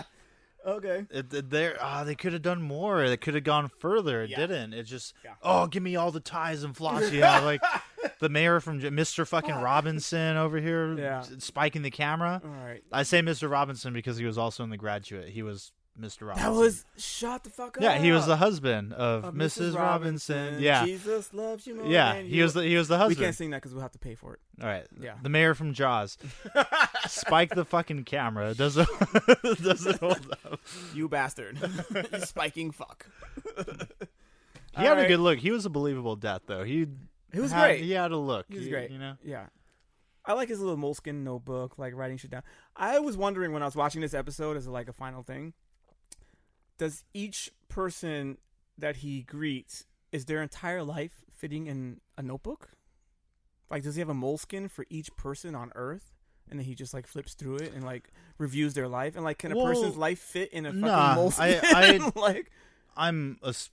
okay. 0.67 1.07
there. 1.11 1.77
Ah, 1.81 2.05
they 2.05 2.15
could 2.15 2.33
have 2.33 2.43
done 2.43 2.61
more. 2.63 3.09
They 3.09 3.17
could 3.17 3.35
have 3.35 3.45
gone 3.45 3.69
further. 3.79 4.23
It 4.23 4.31
Yeah. 4.31 4.39
didn't. 4.39 4.73
It 4.75 4.85
just 4.85 5.15
Yeah. 5.25 5.35
oh, 5.43 5.67
give 5.67 5.83
me 5.83 5.97
all 5.97 6.11
the 6.11 6.21
ties 6.21 6.65
and 6.65 6.77
floss. 6.77 7.11
Yeah, 7.13 7.41
like 7.41 7.63
the 8.19 8.29
mayor 8.29 8.61
from 8.61 8.81
J- 8.81 8.89
Mr. 8.91 9.27
Fucking 9.27 9.55
Robinson 9.55 10.37
over 10.37 10.59
here, 10.59 10.99
Yeah. 10.99 11.23
spiking 11.39 11.83
the 11.83 11.91
camera. 11.91 12.41
All 12.45 12.51
right. 12.51 12.83
I 12.93 13.03
say 13.05 13.21
Mr. 13.21 13.51
Robinson 13.51 13.93
because 13.93 14.17
he 14.17 14.25
was 14.25 14.39
also 14.39 14.65
in 14.65 14.71
The 14.71 14.77
Graduate. 14.77 15.29
He 15.29 15.43
was 15.43 15.73
Mr. 16.01 16.27
Robinson. 16.29 16.53
That 16.53 16.59
was 16.59 16.85
shut 16.99 17.45
the 17.45 17.51
fuck 17.51 17.77
up. 17.79 17.83
yeah. 17.83 17.99
He 17.99 18.13
was 18.13 18.27
the 18.27 18.37
husband 18.37 18.93
of, 18.93 19.25
Of 19.25 19.35
Mrs. 19.35 19.75
Robinson. 19.75 20.61
Yeah, 20.61 20.85
Jesus 20.85 21.33
loves 21.33 21.67
you 21.67 21.75
more. 21.77 21.87
yeah. 21.87 22.17
He 22.21 22.37
you. 22.37 22.43
was 22.43 22.55
the 22.55 22.63
he 22.65 22.77
was 22.77 22.89
the 22.89 22.99
husband. 22.99 23.19
We 23.19 23.25
can't 23.25 23.35
sing 23.37 23.51
that 23.51 23.59
because 23.63 23.73
we'll 23.73 23.83
have 23.83 23.93
to 23.93 23.99
pay 23.99 24.15
for 24.15 24.35
it. 24.35 24.41
All 24.63 24.69
right. 24.69 24.87
Yeah. 25.01 25.15
The 25.23 25.29
mayor 25.29 25.55
from 25.55 25.73
Jaws. 25.73 26.19
Spike 27.07 27.55
the 27.55 27.65
fucking 27.65 28.05
camera. 28.05 28.51
It 28.51 28.59
doesn't 28.59 28.89
doesn't 29.63 30.01
hold 30.01 30.37
up. 30.45 30.61
You 30.95 31.09
bastard. 31.09 31.59
you 32.13 32.21
spiking 32.21 32.71
fuck. 32.73 33.07
He 34.79 34.85
had 34.85 34.99
a 34.99 35.09
good 35.09 35.21
look. 35.21 35.39
He 35.39 35.51
was 35.51 35.65
a 35.65 35.71
believable 35.71 36.17
death 36.17 36.43
though. 36.47 36.63
He 36.65 36.87
It 37.33 37.41
was 37.41 37.53
had, 37.53 37.63
great. 37.69 37.83
He 37.85 37.93
had 37.93 38.11
a 38.13 38.17
look. 38.19 38.47
He 38.49 38.57
was 38.57 38.65
You- 38.67 38.71
great. 38.73 38.91
You 38.91 38.99
know. 38.99 39.15
Yeah. 39.25 39.47
I 40.29 40.33
like 40.33 40.49
his 40.49 40.59
little 40.59 40.77
moleskin 40.77 41.23
notebook, 41.23 41.79
like 41.79 41.95
writing 41.95 42.17
shit 42.17 42.33
down. 42.33 42.43
I 42.75 42.99
was 42.99 43.17
wondering 43.17 43.53
when 43.53 43.63
I 43.63 43.65
was 43.67 43.77
watching 43.77 44.01
this 44.01 44.13
episode 44.13 44.57
as 44.57 44.67
like 44.67 44.89
a 44.89 44.93
final 44.93 45.23
thing, 45.23 45.53
does 46.79 47.05
each 47.15 47.51
person 47.69 48.39
that 48.79 48.97
he 48.97 49.23
greets 49.23 49.87
is 50.13 50.25
their 50.27 50.43
entire 50.43 50.83
life 50.83 51.25
fitting 51.35 51.67
in 51.67 52.01
a 52.17 52.23
notebook? 52.23 52.71
Like, 53.71 53.83
does 53.83 53.97
he 53.97 54.01
have 54.01 54.09
a 54.09 54.15
moleskin 54.15 54.69
for 54.69 54.87
each 54.89 55.15
person 55.17 55.55
on 55.55 55.73
Earth? 55.75 56.13
And 56.49 56.61
then 56.61 56.67
he 56.67 56.75
just 56.77 56.95
like 56.95 57.07
flips 57.09 57.35
through 57.35 57.57
it 57.57 57.73
and 57.75 57.83
like 57.85 58.13
reviews 58.39 58.75
their 58.75 58.87
life. 58.87 59.17
And 59.17 59.25
like, 59.25 59.39
can 59.39 59.51
a 59.53 59.57
Well, 59.57 59.67
person's 59.67 59.97
life 59.97 60.21
fit 60.21 60.53
in 60.53 60.65
a 60.65 60.69
fucking 60.71 60.81
nah, 60.83 61.15
moleskin? 61.17 61.61
I- 61.65 61.99
I- 62.17 62.19
like, 62.21 62.51
I'm 62.97 63.39
as- 63.45 63.71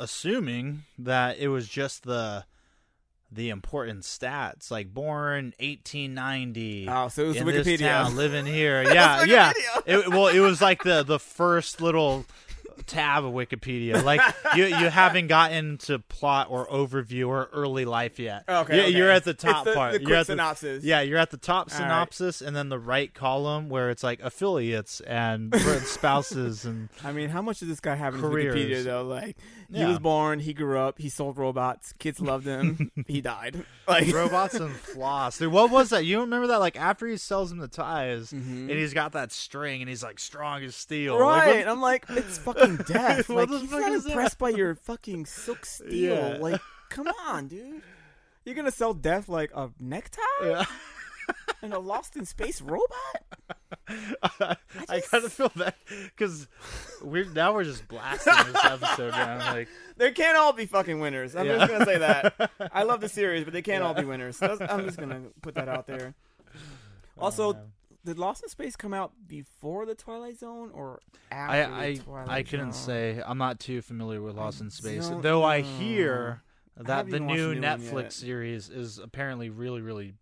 assuming 0.00 0.82
that 0.98 1.38
it 1.38 1.48
was 1.48 1.68
just 1.68 2.02
the 2.02 2.44
the 3.30 3.50
important 3.50 4.02
stats, 4.02 4.70
like 4.70 4.92
born 4.92 5.52
1890. 5.58 6.88
Oh, 6.88 7.08
so 7.08 7.24
it 7.24 7.28
was 7.28 7.36
in 7.38 7.46
Wikipedia. 7.46 7.64
This 7.64 7.80
town, 7.80 8.16
living 8.16 8.46
here. 8.46 8.82
Yeah, 8.96 9.24
yeah. 9.24 9.52
It, 9.84 10.08
well, 10.08 10.28
it 10.28 10.40
was 10.40 10.62
like 10.62 10.82
the 10.82 11.02
the 11.02 11.18
first 11.18 11.80
little 11.80 12.24
tab 12.84 13.24
of 13.24 13.32
Wikipedia. 13.32 14.02
Like 14.02 14.20
you 14.54 14.64
you 14.66 14.74
haven't 14.90 15.28
gotten 15.28 15.78
to 15.78 15.98
plot 15.98 16.48
or 16.50 16.66
overview 16.68 17.28
or 17.28 17.48
early 17.52 17.84
life 17.84 18.18
yet. 18.18 18.44
Okay, 18.48 18.76
You- 18.76 18.82
okay. 18.82 18.90
you're 18.90 19.10
at 19.10 19.24
the 19.24 19.34
top 19.46 19.64
the- 19.64 19.74
part. 19.74 19.92
the 19.94 20.02
you're 20.02 20.16
at 20.16 20.26
the, 20.26 20.32
synopsis. 20.32 20.84
Yeah, 20.84 21.00
you're 21.00 21.18
at 21.18 21.30
the 21.30 21.36
top 21.36 21.68
All 21.72 21.78
right. 21.78 21.84
synopsis, 21.84 22.40
and 22.42 22.54
then 22.56 22.68
the 22.68 22.78
right 22.78 23.12
column 23.14 23.68
where 23.68 23.90
it's 23.90 24.02
like 24.02 24.20
affiliates 24.22 25.00
and 25.00 25.54
spouses 25.84 26.64
and 26.64 26.88
I 27.04 27.12
mean, 27.12 27.28
how 27.30 27.42
much 27.42 27.60
does 27.60 27.68
this 27.68 27.80
guy 27.80 27.94
have 27.94 28.14
in 28.14 28.20
Careers. 28.20 28.54
Wikipedia 28.54 28.84
though? 28.84 29.02
Like, 29.04 29.36
he 29.72 29.80
Yeah. 29.80 29.88
was 29.88 29.98
born, 29.98 30.38
he 30.40 30.52
grew 30.54 30.78
up, 30.78 30.98
he 30.98 31.08
sold 31.08 31.38
robots, 31.38 31.92
kids 31.98 32.20
loved 32.20 32.46
him, 32.46 32.90
he 33.06 33.20
died. 33.20 33.64
Like, 33.88 34.12
robots 34.12 34.54
and 34.54 34.74
floss. 34.74 35.38
Dude, 35.38 35.52
what 35.52 35.70
was 35.70 35.90
that? 35.90 36.04
You 36.04 36.20
remember 36.20 36.48
that? 36.48 36.60
Like 36.60 36.76
after 36.78 37.06
he 37.06 37.16
sells 37.16 37.50
him 37.52 37.58
the 37.58 37.68
ties, 37.68 38.32
Mm-hmm. 38.32 38.70
and 38.70 38.70
he's 38.70 38.92
got 38.92 39.12
that 39.12 39.32
string, 39.32 39.80
and 39.82 39.88
he's 39.88 40.02
like 40.02 40.18
strong 40.18 40.62
as 40.64 40.74
steel. 40.74 41.18
Like, 41.20 41.44
right? 41.46 41.56
what- 41.58 41.68
I'm 41.68 41.80
like, 41.80 42.04
it's 42.10 42.38
fucking 42.38 42.65
death. 42.88 43.28
Like, 43.28 43.48
he's 43.48 43.70
fuck 43.70 43.80
not 43.80 44.02
that? 44.02 44.06
impressed 44.06 44.38
by 44.38 44.50
your 44.50 44.74
fucking 44.74 45.26
silk 45.26 45.64
steel. 45.66 46.14
Yeah. 46.14 46.36
Like, 46.40 46.60
come 46.90 47.08
on, 47.26 47.48
dude. 47.48 47.82
You're 48.44 48.54
gonna 48.54 48.70
sell 48.70 48.94
death 48.94 49.28
like 49.28 49.50
a 49.54 49.70
necktie 49.80 50.20
Yeah. 50.42 50.64
and 51.62 51.72
a 51.72 51.78
lost 51.80 52.14
in 52.16 52.24
space 52.24 52.60
robot? 52.60 52.88
I 54.88 55.00
kind 55.10 55.24
of 55.24 55.32
feel 55.32 55.50
bad 55.56 55.74
because 55.88 56.46
we're 57.02 57.24
now 57.24 57.54
we're 57.54 57.64
just 57.64 57.86
blasting 57.88 58.34
this 58.52 58.64
episode 58.64 59.10
down. 59.12 59.38
Like, 59.54 59.68
They 59.96 60.12
can't 60.12 60.36
all 60.36 60.52
be 60.52 60.66
fucking 60.66 61.00
winners. 61.00 61.34
I'm 61.34 61.46
Yeah. 61.46 61.58
just 61.58 61.72
gonna 61.72 61.84
say 61.84 61.98
that. 61.98 62.50
I 62.72 62.84
love 62.84 63.00
the 63.00 63.08
series, 63.08 63.44
but 63.44 63.52
they 63.52 63.62
can't 63.62 63.82
all 63.82 63.94
be 63.94 64.04
winners. 64.04 64.40
I'm 64.42 64.84
just 64.84 64.98
gonna 64.98 65.22
put 65.42 65.54
that 65.56 65.68
out 65.68 65.86
there. 65.86 66.14
Also, 67.18 67.54
oh, 67.54 67.56
did 68.06 68.18
Lost 68.18 68.42
in 68.42 68.48
Space 68.48 68.76
come 68.76 68.94
out 68.94 69.12
before 69.26 69.84
the 69.84 69.94
Twilight 69.94 70.38
Zone 70.38 70.70
or 70.72 71.00
after 71.30 71.52
I 71.52 71.66
the 71.66 71.74
I 71.76 71.94
Twilight 72.02 72.28
I 72.30 72.42
couldn't 72.42 72.72
Zone? 72.72 72.82
say. 72.86 73.22
I'm 73.24 73.38
not 73.38 73.60
too 73.60 73.82
familiar 73.82 74.22
with 74.22 74.36
Lost 74.36 74.60
in 74.60 74.70
Space, 74.70 75.10
though. 75.20 75.44
I 75.44 75.60
hear 75.60 76.42
that 76.76 77.06
haven't 77.06 77.12
the 77.12 77.20
new 77.20 77.54
new 77.54 77.60
Netflix 77.60 78.12
series 78.12 78.68
is 78.70 78.98
apparently 78.98 79.50
really 79.50 79.82
really 79.82 80.14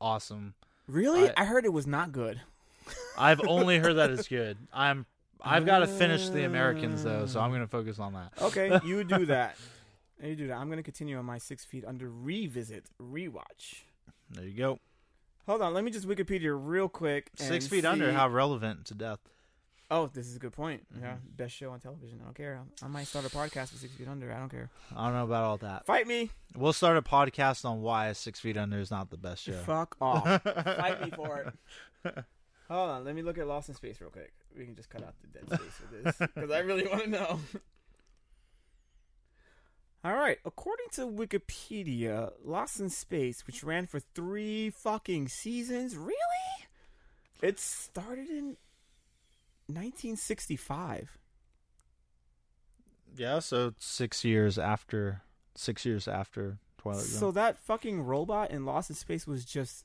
awesome. 0.00 0.54
Really? 0.88 1.28
I- 1.30 1.34
I, 1.36 1.44
heard 1.44 1.64
it 1.64 1.72
was 1.72 1.86
not 1.86 2.12
good. 2.12 2.40
I've 3.18 3.40
only 3.46 3.78
heard 3.78 3.94
that 3.94 4.10
it's 4.10 4.28
good. 4.28 4.56
I'm 4.72 5.06
I've 5.42 5.66
got 5.66 5.80
to 5.80 5.86
finish 5.86 6.28
the 6.28 6.44
Americans 6.44 7.04
though, 7.04 7.26
so 7.26 7.40
I'm 7.40 7.52
gonna 7.52 7.66
focus 7.66 7.98
on 7.98 8.14
that. 8.14 8.32
Okay, 8.40 8.80
you 8.84 9.04
do 9.04 9.26
that. 9.26 9.56
You 10.22 10.34
do 10.34 10.46
that. 10.48 10.56
I'm 10.56 10.68
gonna 10.68 10.82
continue 10.82 11.18
on 11.18 11.24
my 11.24 11.38
Six 11.38 11.64
Feet 11.64 11.84
Under 11.84 12.08
revisit 12.08 12.84
rewatch. 13.00 13.82
There 14.30 14.44
you 14.44 14.56
go. 14.56 14.78
Hold 15.46 15.62
on, 15.62 15.74
let 15.74 15.84
me 15.84 15.90
just 15.90 16.08
Wikipedia 16.08 16.56
real 16.58 16.88
quick. 16.88 17.30
Six 17.36 17.66
feet 17.66 17.84
under. 17.84 18.12
How 18.12 18.28
relevant 18.28 18.84
to 18.86 18.94
death? 18.94 19.20
Oh, 19.88 20.08
this 20.08 20.26
is 20.26 20.34
a 20.34 20.40
good 20.40 20.52
point. 20.52 20.84
Yeah, 21.00 21.10
Mm-hmm. 21.12 21.16
best 21.36 21.54
show 21.54 21.70
on 21.70 21.78
television. 21.78 22.18
I 22.20 22.24
don't 22.24 22.34
care. 22.34 22.60
I 22.82 22.88
might 22.88 23.06
start 23.06 23.24
a 23.24 23.28
podcast 23.28 23.70
with 23.70 23.80
Six 23.80 23.94
Feet 23.94 24.08
Under. 24.08 24.32
I 24.32 24.38
don't 24.40 24.48
care. 24.48 24.68
I 24.96 25.04
don't 25.04 25.14
know 25.14 25.22
about 25.22 25.44
all 25.44 25.56
that. 25.58 25.86
Fight 25.86 26.08
me. 26.08 26.30
We'll 26.56 26.72
start 26.72 26.96
a 26.96 27.02
podcast 27.02 27.64
on 27.64 27.82
why 27.82 28.12
Six 28.14 28.40
Feet 28.40 28.56
Under 28.56 28.80
is 28.80 28.90
not 28.90 29.10
the 29.10 29.16
best 29.16 29.44
show. 29.44 29.52
Fuck 29.52 29.96
off. 30.00 30.24
Fight 30.42 31.02
me 31.02 31.10
for 31.14 31.52
it. 32.04 32.14
Hold 32.68 32.90
on, 32.90 33.04
let 33.04 33.14
me 33.14 33.22
look 33.22 33.38
at 33.38 33.46
Lost 33.46 33.68
in 33.68 33.76
Space 33.76 34.00
real 34.00 34.10
quick. 34.10 34.32
We 34.58 34.64
can 34.64 34.74
just 34.74 34.90
cut 34.90 35.04
out 35.04 35.14
the 35.22 35.28
dead 35.38 35.46
space 35.60 35.74
for 35.74 35.94
this 36.02 36.16
because 36.34 36.50
I 36.50 36.58
really 36.58 36.88
want 36.88 37.04
to 37.04 37.10
know. 37.10 37.38
All 40.06 40.14
right, 40.14 40.38
according 40.44 40.86
to 40.92 41.00
Wikipedia, 41.00 42.30
Lost 42.44 42.78
in 42.78 42.90
Space, 42.90 43.44
which 43.44 43.64
ran 43.64 43.88
for 43.88 43.98
three 43.98 44.70
fucking 44.70 45.26
seasons, 45.26 45.96
really? 45.96 46.14
It 47.42 47.58
started 47.58 48.28
in 48.28 48.56
1965. 49.66 51.18
Yeah, 53.16 53.40
so 53.40 53.72
six 53.78 54.24
years 54.24 54.60
after, 54.60 55.22
six 55.56 55.84
years 55.84 56.06
after 56.06 56.58
Twilight 56.78 57.06
Zone. 57.06 57.18
So 57.18 57.30
that 57.32 57.58
fucking 57.58 58.02
robot 58.02 58.52
in 58.52 58.64
Lost 58.64 58.90
in 58.90 58.94
Space 58.94 59.26
was 59.26 59.44
just. 59.44 59.84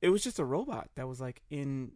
It 0.00 0.10
was 0.10 0.22
just 0.22 0.38
a 0.38 0.44
robot 0.44 0.90
that 0.94 1.08
was 1.08 1.20
like 1.20 1.42
in 1.50 1.92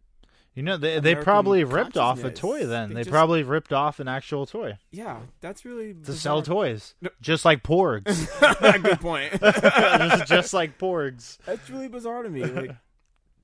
you 0.57 0.63
know, 0.63 0.75
they 0.75 0.99
they 0.99 1.13
probably 1.13 1.63
ripped 1.63 1.97
off 1.97 2.23
a 2.23 2.31
toy. 2.31 2.65
Then 2.65 2.89
They 2.89 2.95
they, 2.95 3.01
just- 3.01 3.11
probably 3.11 3.43
ripped 3.43 3.71
off 3.71 3.99
an 3.99 4.07
actual 4.07 4.47
toy 4.47 4.79
yeah. 4.89 5.19
That's 5.39 5.63
really 5.65 5.93
to 5.93 6.13
sell 6.13 6.41
bizarre. 6.41 6.55
toys, 6.55 6.95
just 7.21 7.45
like 7.45 7.61
Porgs, 7.61 8.81
Good 8.83 8.99
point. 8.99 9.39
just, 9.39 10.25
just 10.25 10.53
like 10.53 10.79
Porgs. 10.79 11.37
That's 11.45 11.69
really 11.69 11.87
bizarre 11.87 12.23
to 12.23 12.29
me. 12.29 12.43
Like, 12.43 12.71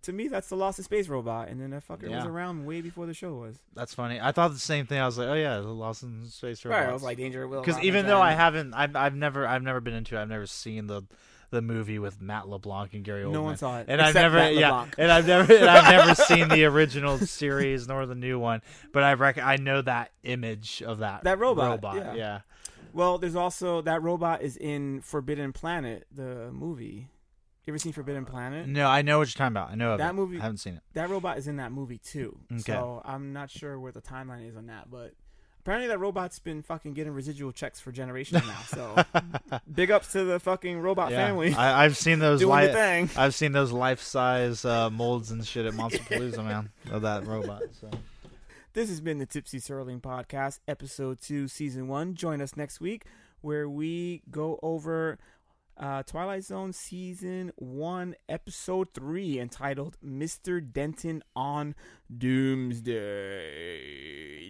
to 0.01 0.11
me, 0.11 0.27
that's 0.27 0.49
the 0.49 0.55
Lost 0.55 0.79
in 0.79 0.85
Space 0.85 1.07
robot, 1.07 1.49
and 1.49 1.61
then 1.61 1.69
that 1.69 1.87
fucker 1.87 2.09
was 2.09 2.25
around 2.25 2.65
way 2.65 2.81
before 2.81 3.05
the 3.05 3.13
show 3.13 3.35
was. 3.35 3.57
That's 3.75 3.93
funny. 3.93 4.19
I 4.19 4.31
thought 4.31 4.51
the 4.51 4.59
same 4.59 4.87
thing. 4.87 4.99
I 4.99 5.05
was 5.05 5.19
like, 5.19 5.27
oh 5.27 5.35
yeah, 5.35 5.57
the 5.57 5.67
Lost 5.67 6.01
in 6.01 6.25
Space 6.25 6.65
robot. 6.65 6.79
Right, 6.79 6.89
I 6.89 6.93
was 6.93 7.03
like 7.03 7.17
Danger 7.17 7.47
Will. 7.47 7.61
because 7.61 7.79
even 7.83 8.07
though 8.07 8.21
I 8.21 8.31
haven't, 8.31 8.73
I've, 8.73 8.95
I've 8.95 9.15
never, 9.15 9.45
I've 9.47 9.61
never 9.61 9.81
been 9.81 9.93
into 9.93 10.17
it. 10.17 10.21
I've 10.21 10.29
never 10.29 10.47
seen 10.47 10.87
the 10.87 11.03
the 11.53 11.61
movie 11.61 11.99
with 11.99 12.21
Matt 12.21 12.49
LeBlanc 12.49 12.93
and 12.93 13.03
Gary 13.05 13.23
Oldman. 13.23 13.31
No 13.31 13.41
one 13.43 13.55
saw 13.57 13.79
it, 13.79 13.85
and 13.87 14.01
I've 14.01 14.13
never, 14.13 14.35
Matt 14.37 14.55
yeah, 14.55 14.69
LeBlanc. 14.71 14.95
and 14.97 15.11
I've 15.11 15.25
never, 15.27 15.53
and 15.53 15.65
I've 15.69 15.91
never 16.07 16.15
seen 16.23 16.49
the 16.49 16.65
original 16.65 17.17
series 17.19 17.87
nor 17.87 18.05
the 18.05 18.15
new 18.15 18.37
one. 18.39 18.61
But 18.91 19.03
I 19.03 19.13
rec- 19.13 19.37
I 19.37 19.55
know 19.55 19.81
that 19.81 20.11
image 20.23 20.83
of 20.85 20.99
that 20.99 21.23
That 21.23 21.39
robot, 21.39 21.69
Robot, 21.71 21.95
yeah. 21.95 22.13
yeah. 22.13 22.39
Well, 22.91 23.17
there's 23.17 23.35
also 23.35 23.81
that 23.83 24.03
robot 24.03 24.41
is 24.41 24.57
in 24.57 25.01
Forbidden 25.01 25.53
Planet, 25.53 26.05
the 26.11 26.51
movie. 26.51 27.07
You 27.65 27.71
ever 27.71 27.77
seen 27.79 27.93
Forbidden 27.93 28.25
Planet? 28.25 28.67
No, 28.67 28.87
I 28.87 29.01
know 29.03 29.19
what 29.19 29.29
you're 29.29 29.37
talking 29.39 29.53
about. 29.55 29.71
I 29.71 29.75
know 29.75 29.93
of 29.93 29.99
That 29.99 30.09
it. 30.09 30.13
movie- 30.13 30.37
I 30.37 30.41
haven't 30.41 30.57
seen 30.57 30.73
it. 30.75 30.81
That 30.95 31.09
robot 31.09 31.37
is 31.37 31.47
in 31.47 31.55
that 31.57 31.71
movie 31.71 31.97
too. 31.97 32.37
Okay. 32.51 32.61
So 32.61 33.01
I'm 33.05 33.31
not 33.31 33.49
sure 33.49 33.79
where 33.79 33.91
the 33.93 34.01
timeline 34.01 34.47
is 34.49 34.57
on 34.57 34.65
that, 34.67 34.91
but 34.91 35.13
apparently 35.63 35.87
that 35.87 35.97
robot's 35.97 36.39
been 36.39 36.61
fucking 36.61 36.93
getting 36.93 37.13
residual 37.13 37.51
checks 37.51 37.79
for 37.79 37.91
generations 37.91 38.45
now. 38.45 38.59
So 38.67 39.59
big 39.73 39.91
ups 39.91 40.11
to 40.11 40.23
the 40.25 40.39
fucking 40.39 40.79
robot 40.79 41.11
Yeah. 41.11 41.25
family. 41.25 41.53
I, 41.53 41.85
I've 41.85 41.95
seen 41.97 42.19
those. 42.19 42.41
Doing 42.41 42.67
li- 42.67 42.73
thing. 42.73 43.09
I've 43.15 43.33
seen 43.33 43.53
those 43.53 43.71
life 43.71 44.01
size 44.01 44.65
uh, 44.65 44.89
molds 44.89 45.31
and 45.31 45.45
shit 45.45 45.65
at 45.65 45.73
Monsterpalooza, 45.73 46.43
man, 46.43 46.69
of 46.91 47.01
that 47.03 47.25
robot. 47.25 47.63
So. 47.79 47.89
This 48.73 48.89
has 48.89 48.99
been 49.01 49.19
the 49.19 49.25
Tipsy 49.25 49.59
Serling 49.59 50.01
Podcast, 50.01 50.59
Episode 50.67 51.21
2, 51.21 51.47
Season 51.47 51.87
1. 51.87 52.15
Join 52.15 52.41
us 52.41 52.57
next 52.57 52.81
week 52.81 53.05
where 53.41 53.69
we 53.69 54.21
go 54.31 54.59
over 54.63 55.17
uh, 55.77 56.03
Twilight 56.03 56.43
Zone 56.43 56.73
Season 56.73 57.51
1, 57.55 58.15
Episode 58.29 58.93
3, 58.93 59.39
entitled 59.39 59.97
Mr. 60.05 60.61
Denton 60.61 61.23
on 61.35 61.75
Doomsday. 62.15 62.91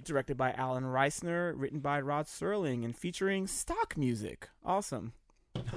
Directed 0.01 0.37
by 0.37 0.51
Allen 0.53 0.83
Reisner, 0.83 1.53
written 1.55 1.79
by 1.79 2.01
Rod 2.01 2.25
Serling, 2.25 2.83
and 2.83 2.95
featuring 2.95 3.47
stock 3.47 3.95
music. 3.97 4.49
Awesome. 4.65 5.13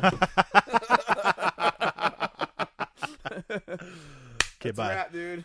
Okay, 4.59 4.71
bye. 4.71 4.89
Wrap, 4.89 5.13
dude. 5.13 5.45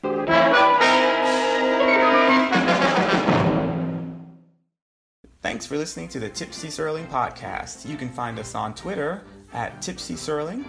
Thanks 5.42 5.66
for 5.66 5.78
listening 5.78 6.08
to 6.10 6.20
the 6.20 6.30
Tipsy 6.30 6.70
Serling 6.70 7.08
podcast. 7.08 7.88
You 7.88 7.98
can 7.98 8.10
find 8.10 8.40
us 8.40 8.56
on 8.56 8.74
Twitter 8.74 9.24
at 9.54 9.82
Tipsy 9.82 10.16
Serling. 10.16 10.66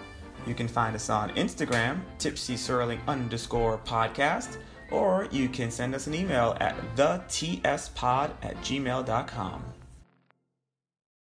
You 0.47 0.55
can 0.55 0.69
find 0.69 0.97
us 0.97 1.09
on 1.09 1.31
Instagram, 1.31 2.01
Tipsy 2.19 2.55
Serling 2.55 2.99
underscore 3.07 3.79
podcast, 3.79 4.59
or 4.91 5.29
you 5.31 5.49
can 5.49 5.71
send 5.71 5.95
us 5.95 6.07
an 6.07 6.15
email 6.15 6.57
at 6.61 6.77
the 6.97 7.23
tspod 7.29 8.31
at 8.43 8.57
gmail.com. 8.57 9.65